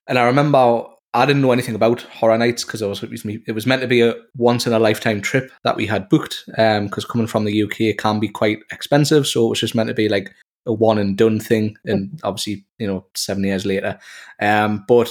[0.06, 3.66] And I remember I didn't know anything about Horror Nights because it was, it was
[3.66, 6.44] meant to be a once in a lifetime trip that we had booked.
[6.48, 9.26] Because um, coming from the UK can be quite expensive.
[9.26, 10.34] So it was just meant to be like
[10.66, 11.76] a one and done thing.
[11.84, 13.98] And obviously, you know, seven years later.
[14.40, 15.10] Um, but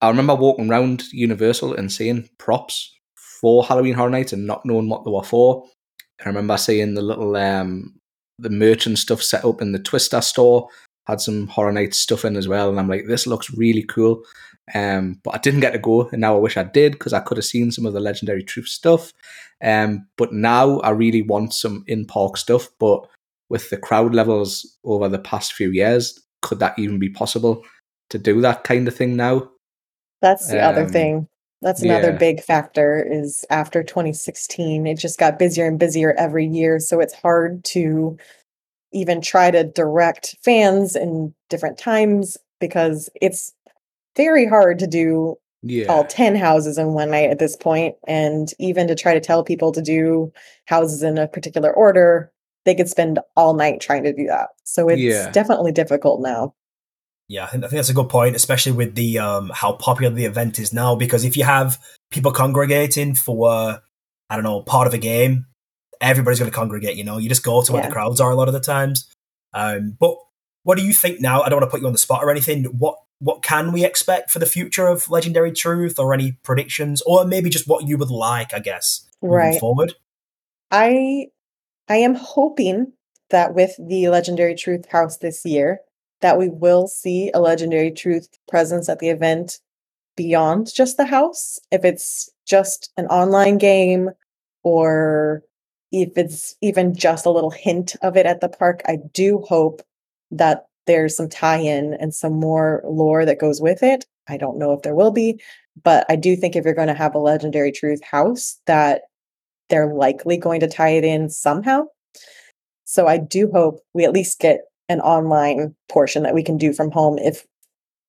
[0.00, 2.92] I remember walking around Universal and seeing props
[3.40, 5.64] for Halloween Horror Nights and not knowing what they were for.
[6.24, 7.94] I remember seeing the little um,
[8.38, 10.68] the merchant stuff set up in the Twister store.
[11.06, 14.22] Had some Horror Nights stuff in as well, and I'm like, this looks really cool.
[14.72, 17.20] Um, but I didn't get to go, and now I wish I did because I
[17.20, 19.12] could have seen some of the Legendary Truth stuff.
[19.62, 22.68] Um, but now I really want some in park stuff.
[22.78, 23.08] But
[23.52, 27.62] with the crowd levels over the past few years, could that even be possible
[28.08, 29.46] to do that kind of thing now?
[30.22, 31.28] That's the um, other thing.
[31.60, 32.16] That's another yeah.
[32.16, 36.80] big factor is after 2016, it just got busier and busier every year.
[36.80, 38.16] So it's hard to
[38.90, 43.52] even try to direct fans in different times because it's
[44.16, 45.86] very hard to do yeah.
[45.86, 49.44] all 10 houses in one night at this point and even to try to tell
[49.44, 50.32] people to do
[50.64, 52.32] houses in a particular order
[52.64, 55.30] they could spend all night trying to do that so it's yeah.
[55.30, 56.54] definitely difficult now
[57.32, 60.14] yeah, I think, I think that's a good point, especially with the um, how popular
[60.14, 60.94] the event is now.
[60.94, 61.78] Because if you have
[62.10, 63.78] people congregating for, uh,
[64.28, 65.46] I don't know, part of a game,
[65.98, 66.96] everybody's going to congregate.
[66.96, 67.88] You know, you just go to where yeah.
[67.88, 69.10] the crowds are a lot of the times.
[69.54, 70.16] Um, but
[70.64, 71.40] what do you think now?
[71.40, 72.64] I don't want to put you on the spot or anything.
[72.64, 77.24] What what can we expect for the future of Legendary Truth, or any predictions, or
[77.24, 78.52] maybe just what you would like?
[78.52, 79.94] I guess right forward.
[80.70, 81.28] I
[81.88, 82.92] I am hoping
[83.30, 85.80] that with the Legendary Truth House this year,
[86.20, 89.58] that we will see a legendary truth presence at the event
[90.16, 91.58] beyond just the house.
[91.70, 94.10] If it's just an online game
[94.62, 95.42] or
[95.90, 99.82] if it's even just a little hint of it at the park, I do hope
[100.30, 104.06] that there's some tie in and some more lore that goes with it.
[104.28, 105.40] I don't know if there will be,
[105.82, 109.02] but I do think if you're going to have a legendary truth house, that
[109.72, 111.84] they're likely going to tie it in somehow.
[112.84, 114.60] So I do hope we at least get
[114.90, 117.46] an online portion that we can do from home if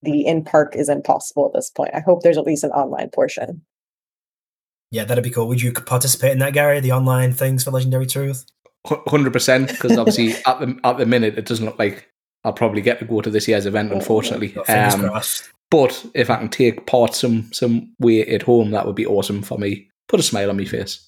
[0.01, 1.91] the in park is impossible at this point.
[1.93, 3.61] I hope there's at least an online portion.
[4.91, 5.47] Yeah, that'd be cool.
[5.47, 6.82] Would you participate in that, Gary?
[6.82, 8.45] The online things for Legendary Truth?
[8.86, 12.09] Hundred percent, because obviously at the at the minute it doesn't look like
[12.43, 13.93] I'll probably get to go to this year's event.
[13.93, 15.09] Unfortunately, um,
[15.72, 19.41] but if I can take part some some way at home, that would be awesome
[19.41, 19.88] for me.
[20.09, 21.07] Put a smile on my face.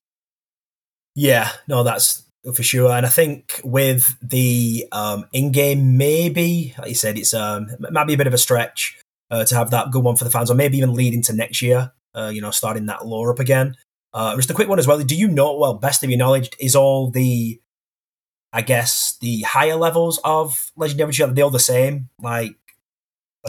[1.16, 2.92] Yeah, no, that's for sure.
[2.92, 8.06] And I think with the um, in-game, maybe like you said, it's um, it might
[8.06, 8.98] be a bit of a stretch
[9.32, 11.62] uh, to have that good one for the fans, or maybe even lead into next
[11.62, 11.92] year.
[12.14, 13.76] Uh, you know, starting that lore up again.
[14.14, 15.02] Uh, just a quick one as well.
[15.02, 15.58] Do you know?
[15.58, 17.60] Well, best of your knowledge, is all the,
[18.54, 22.08] I guess, the higher levels of Legendary Are they all the same?
[22.22, 22.56] Like,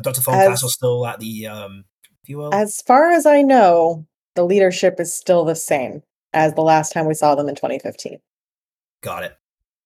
[0.03, 1.85] Doctor Thorncastle still at the, um,
[2.25, 2.53] if you will.
[2.53, 6.03] As far as I know, the leadership is still the same
[6.33, 8.19] as the last time we saw them in 2015.
[9.03, 9.37] Got it.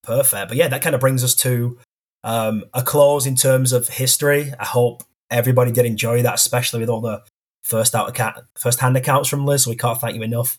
[0.02, 0.48] Perfect.
[0.48, 1.78] But yeah, that kind of brings us to
[2.24, 4.52] um, a close in terms of history.
[4.58, 7.22] I hope everybody did enjoy that, especially with all the
[7.62, 9.64] first out account, first hand accounts from Liz.
[9.64, 10.58] So we can't thank you enough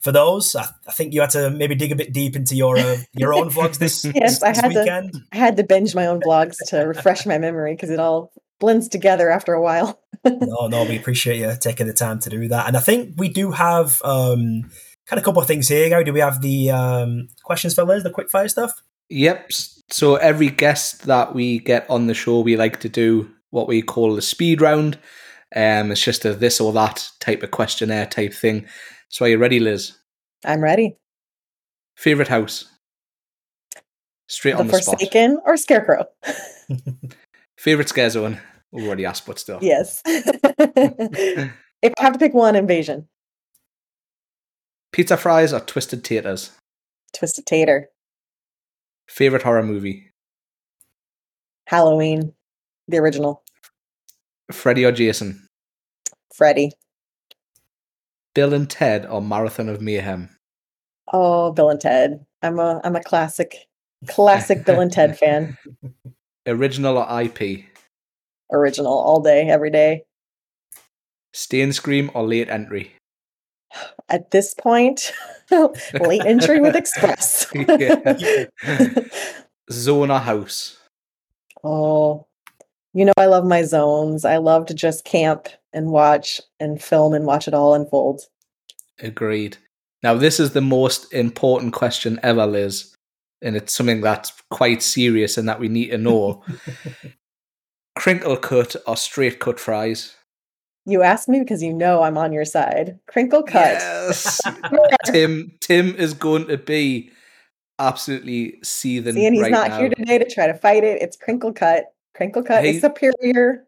[0.00, 0.54] for those.
[0.54, 3.32] I, I think you had to maybe dig a bit deep into your uh, your
[3.32, 5.16] own vlogs this, Yes, this, I had to- weekend.
[5.32, 8.88] I had to binge my own vlogs to refresh my memory because it all blends
[8.88, 10.00] together after a while.
[10.24, 12.68] no, no, we appreciate you taking the time to do that.
[12.68, 14.70] And I think we do have um,
[15.06, 15.88] kind of a couple of things here.
[15.88, 16.04] Gary.
[16.04, 18.82] Do we have the um, questions for Liz, the quick fire stuff?
[19.08, 19.52] Yep.
[19.90, 23.82] So every guest that we get on the show, we like to do what we
[23.82, 24.98] call the speed round.
[25.54, 28.66] Um, it's just a this or that type of questionnaire type thing.
[29.10, 29.92] So are you ready, Liz?
[30.44, 30.96] I'm ready.
[31.96, 32.64] Favorite house?
[34.28, 34.98] Straight The on the spot.
[34.98, 36.06] Forsaken or Scarecrow?
[37.58, 38.40] Favorite scare zone?
[38.70, 39.58] We already asked, but still.
[39.60, 40.00] yes.
[40.06, 41.52] if
[41.98, 43.06] I have to pick one, Invasion.
[44.92, 46.50] Pizza fries or twisted taters?
[47.14, 47.88] Twisted Tater.
[49.08, 50.10] Favorite horror movie?
[51.66, 52.34] Halloween.
[52.88, 53.42] The original.
[54.50, 55.46] Freddy or Jason?
[56.34, 56.72] Freddy.
[58.34, 60.28] Bill and Ted or Marathon of Mayhem?
[61.10, 62.26] Oh, Bill and Ted.
[62.42, 63.56] I'm a I'm a classic
[64.08, 65.56] classic Bill and Ted fan.
[66.46, 67.64] Original or IP?
[68.52, 70.04] Original all day, every day.
[71.32, 72.92] Stay and Scream or late entry?
[74.08, 75.12] At this point,
[76.00, 77.46] late entry with Express.
[77.54, 78.14] Yeah.
[79.88, 80.76] Or house?
[81.64, 82.26] oh,
[82.92, 84.24] you know I love my zones.
[84.24, 88.22] I love to just camp and watch and film and watch it all unfold.
[89.00, 89.56] Agreed.
[90.02, 92.94] Now, this is the most important question ever, Liz,
[93.40, 96.44] and it's something that's quite serious and that we need to know.
[97.96, 100.16] Crinkle cut or straight cut fries?
[100.84, 102.98] You asked me because you know I'm on your side.
[103.06, 103.74] Crinkle cut.
[103.80, 104.40] Yes.
[105.06, 107.10] Tim Tim is going to be
[107.78, 109.78] absolutely seething See, and he's right not now.
[109.78, 111.00] here today to try to fight it.
[111.02, 111.84] It's crinkle cut.
[112.14, 113.64] Crinkle cut Hey- is superior.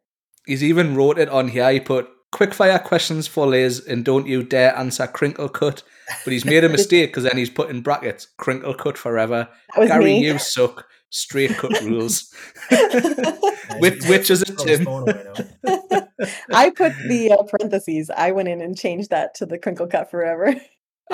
[0.47, 1.71] He's even wrote it on here.
[1.73, 5.83] He put quick fire questions for Liz and don't you dare answer crinkle cut.
[6.25, 9.49] But he's made a mistake because then he's put in brackets crinkle cut forever.
[9.77, 10.25] Gary, me.
[10.27, 10.87] you suck.
[11.15, 12.33] Straight cut rules.
[12.71, 13.81] Nice.
[13.81, 14.85] Which- which is a Throw his Tim?
[14.85, 16.09] phone away now.
[16.53, 18.11] I put the uh, parentheses.
[18.11, 20.55] I went in and changed that to the crinkle cut forever.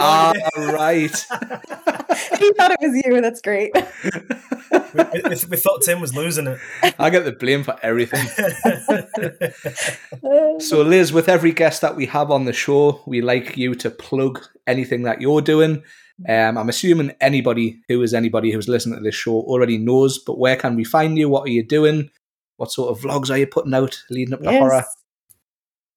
[0.01, 1.11] Ah, right.
[1.11, 3.21] he thought it was you.
[3.21, 3.73] That's great.
[3.75, 6.59] we, we, we thought Tim was losing it.
[6.99, 8.27] I get the blame for everything.
[10.61, 13.91] So, Liz, with every guest that we have on the show, we like you to
[13.91, 15.83] plug anything that you're doing.
[16.29, 20.39] Um, I'm assuming anybody who is anybody who's listening to this show already knows, but
[20.39, 21.29] where can we find you?
[21.29, 22.11] What are you doing?
[22.57, 24.85] What sort of vlogs are you putting out leading up to horror?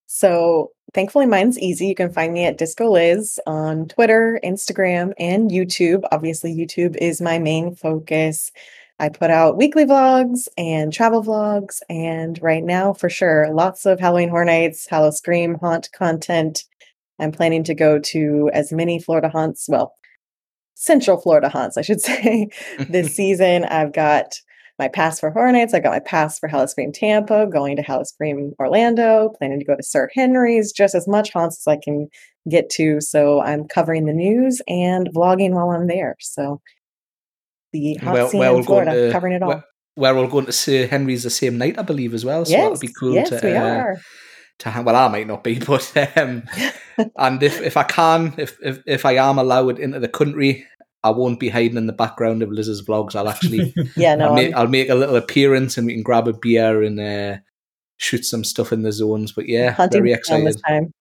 [0.05, 1.87] So thankfully mine's easy.
[1.87, 6.03] You can find me at Disco Liz on Twitter, Instagram, and YouTube.
[6.11, 8.51] Obviously, YouTube is my main focus.
[8.99, 13.99] I put out weekly vlogs and travel vlogs, and right now, for sure, lots of
[13.99, 16.63] Halloween Horror Nights, Howl-O-Scream haunt content.
[17.19, 19.93] I'm planning to go to as many Florida haunts, well,
[20.75, 22.49] Central Florida haunts, I should say,
[22.87, 23.65] this season.
[23.65, 24.35] I've got
[24.79, 25.73] my pass for Horror Nights.
[25.73, 29.83] I got my pass for Howl-O-Scream Tampa, going to Howl-O-Scream Orlando, planning to go to
[29.83, 32.07] Sir Henry's, just as much haunts as I can
[32.49, 32.99] get to.
[32.99, 36.15] So I'm covering the news and vlogging while I'm there.
[36.19, 36.59] So
[37.71, 39.49] the haunt Well- scene well, in we're Florida, to- covering it all.
[39.49, 39.63] well,
[39.95, 42.43] We're all going to Sir Henry's the same night, I believe, as well.
[42.45, 43.97] So yes, that'll be cool yes, to we uh, are.
[44.59, 44.85] to hang.
[44.85, 46.43] Well, I might not be, but um,
[47.17, 50.65] and if if I can, if, if if I am allowed into the country,
[51.03, 53.15] I won't be hiding in the background of Liz's vlogs.
[53.15, 56.03] I'll actually Yeah, no, I'll, make, I'm- I'll make a little appearance and we can
[56.03, 57.37] grab a beer and uh,
[57.97, 59.31] shoot some stuff in the zones.
[59.31, 60.91] But yeah, hunting very down this excited.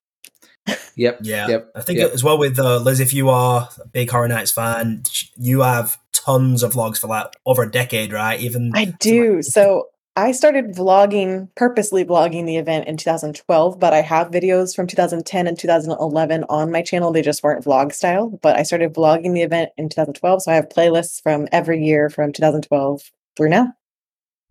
[0.67, 0.75] time.
[0.95, 1.19] Yep.
[1.23, 1.71] Yeah, Yep.
[1.75, 2.11] I think Yep.
[2.13, 5.03] as well with uh, Liz, if you are a big Horror Nights fan,
[5.37, 8.39] you have tons of vlogs for like over a decade, right?
[8.39, 9.41] Even I do.
[9.41, 14.85] So I started vlogging, purposely vlogging the event in 2012, but I have videos from
[14.85, 17.11] 2010 and 2011 on my channel.
[17.11, 20.43] They just weren't vlog style, but I started vlogging the event in 2012.
[20.43, 23.73] So I have playlists from every year from 2012 through now.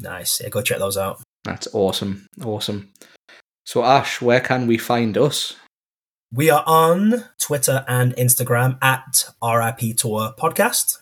[0.00, 0.40] nice.
[0.40, 1.22] Yeah, go check those out.
[1.44, 2.26] That's awesome.
[2.44, 2.92] Awesome.
[3.64, 5.54] So Ash, where can we find us?
[6.32, 11.01] We are on Twitter and Instagram at RIP Tour Podcast.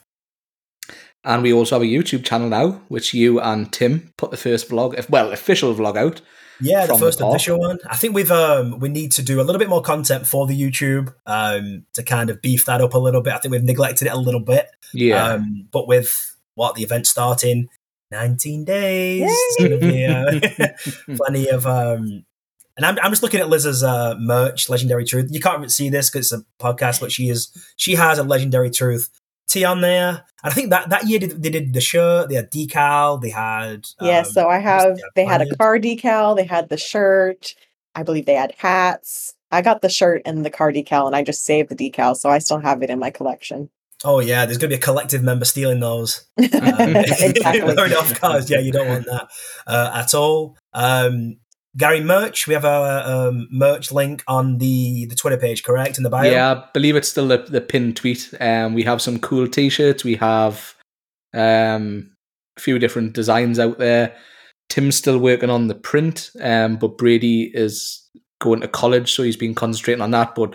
[1.25, 4.69] And we also have a YouTube channel now, which you and Tim put the first
[4.71, 6.21] vlog, if- well, official vlog out.
[6.63, 7.79] Yeah, the From the first official one.
[7.89, 10.61] I think we've um we need to do a little bit more content for the
[10.61, 13.33] YouTube um to kind of beef that up a little bit.
[13.33, 14.67] I think we've neglected it a little bit.
[14.93, 15.25] Yeah.
[15.25, 17.69] Um, but with what the event starting,
[18.11, 20.41] 19 days, be uh,
[21.17, 22.25] plenty of um.
[22.77, 25.29] And I'm, I'm just looking at Liz's uh, merch, Legendary Truth.
[25.31, 28.71] You can't see this because it's a podcast, but she is she has a Legendary
[28.71, 29.11] Truth
[29.57, 30.25] on there.
[30.43, 33.87] And I think that that year they, did the shirt, they had decal, they had
[34.01, 34.21] yeah.
[34.21, 37.55] um, So I have, they had a car decal, they had the shirt.
[37.95, 39.35] I believe they had hats.
[39.51, 42.31] I got the shirt and the car decal, and I just saved the decal, so
[42.31, 43.69] I still have it in my collection.
[44.05, 46.27] Oh yeah, there's going to be a collective member stealing those.
[46.39, 47.95] Um, exactly.
[47.95, 48.49] Off cars.
[48.49, 49.29] Yeah, you don't want that
[49.67, 50.57] uh, at all.
[50.73, 51.37] Um,
[51.77, 52.47] Gary merch.
[52.47, 55.99] We have our um, merch link on the the Twitter page, correct?
[55.99, 56.31] In the bio.
[56.31, 58.33] Yeah, I believe it's still the, the pinned tweet.
[58.41, 60.03] Um, we have some cool t-shirts.
[60.03, 60.75] We have
[61.33, 62.11] um,
[62.57, 64.17] a few different designs out there.
[64.69, 68.09] Tim's still working on the print, um, but Brady is
[68.41, 70.35] going to college, so he's been concentrating on that.
[70.35, 70.55] But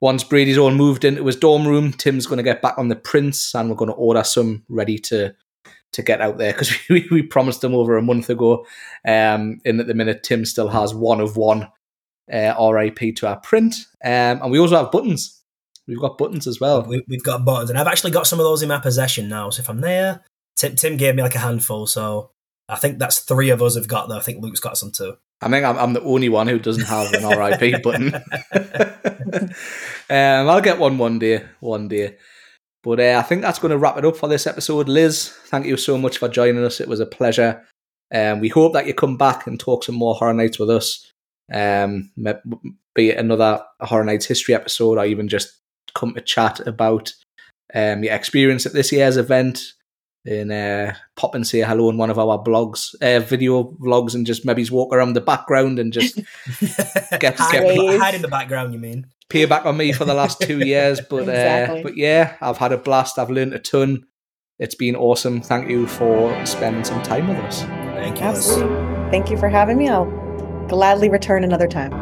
[0.00, 2.96] once Brady's all moved into his dorm room, Tim's going to get back on the
[2.96, 5.34] prints, and we're going to order some ready to
[5.92, 8.66] to get out there because we, we promised them over a month ago.
[9.06, 11.68] Um, and at the minute, Tim still has one of one.
[12.32, 15.42] Uh, RIP Tour print, um, and we also have buttons.
[15.88, 16.82] We've got buttons as well.
[16.82, 19.50] We, we've got buttons, and I've actually got some of those in my possession now.
[19.50, 20.22] So if I'm there,
[20.56, 22.30] Tim, Tim gave me like a handful, so
[22.68, 24.16] I think that's three of us have got them.
[24.16, 25.16] I think Luke's got some too.
[25.42, 28.14] I think I'm, I'm the only one who doesn't have an RIP button.
[30.08, 32.16] um, I'll get one one day, one day.
[32.82, 34.88] But uh, I think that's going to wrap it up for this episode.
[34.88, 36.80] Liz, thank you so much for joining us.
[36.80, 37.62] It was a pleasure.
[38.12, 41.10] Um, we hope that you come back and talk some more Horror Nights with us.
[41.52, 42.10] Um,
[42.94, 45.60] be it another Horror Nights history episode, or even just
[45.94, 47.12] come to chat about
[47.74, 49.62] um, your experience at this year's event
[50.24, 54.26] and uh, pop and say hello in one of our blogs, uh, video vlogs, and
[54.26, 56.16] just maybe walk around the background and just
[57.10, 58.72] get, get hide in the background.
[58.72, 59.06] You mean?
[59.32, 61.80] Pay back on me for the last two years, but Exactly.
[61.80, 63.18] uh, but yeah, I've had a blast.
[63.18, 64.04] I've learned a ton.
[64.58, 65.40] It's been awesome.
[65.40, 67.62] Thank you for spending some time with us.
[67.62, 68.24] Thank you.
[68.26, 69.10] Absolutely.
[69.10, 69.88] Thank you for having me.
[69.88, 70.06] I'll
[70.68, 71.92] gladly return another time.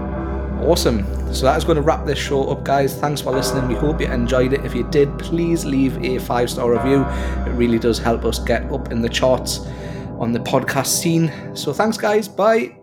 [0.63, 1.05] Awesome.
[1.33, 2.95] So that is going to wrap this show up, guys.
[2.95, 3.67] Thanks for listening.
[3.69, 4.65] We hope you enjoyed it.
[4.65, 7.03] If you did, please leave a five star review.
[7.47, 9.61] It really does help us get up in the charts
[10.19, 11.33] on the podcast scene.
[11.57, 12.29] So thanks, guys.
[12.29, 12.80] Bye.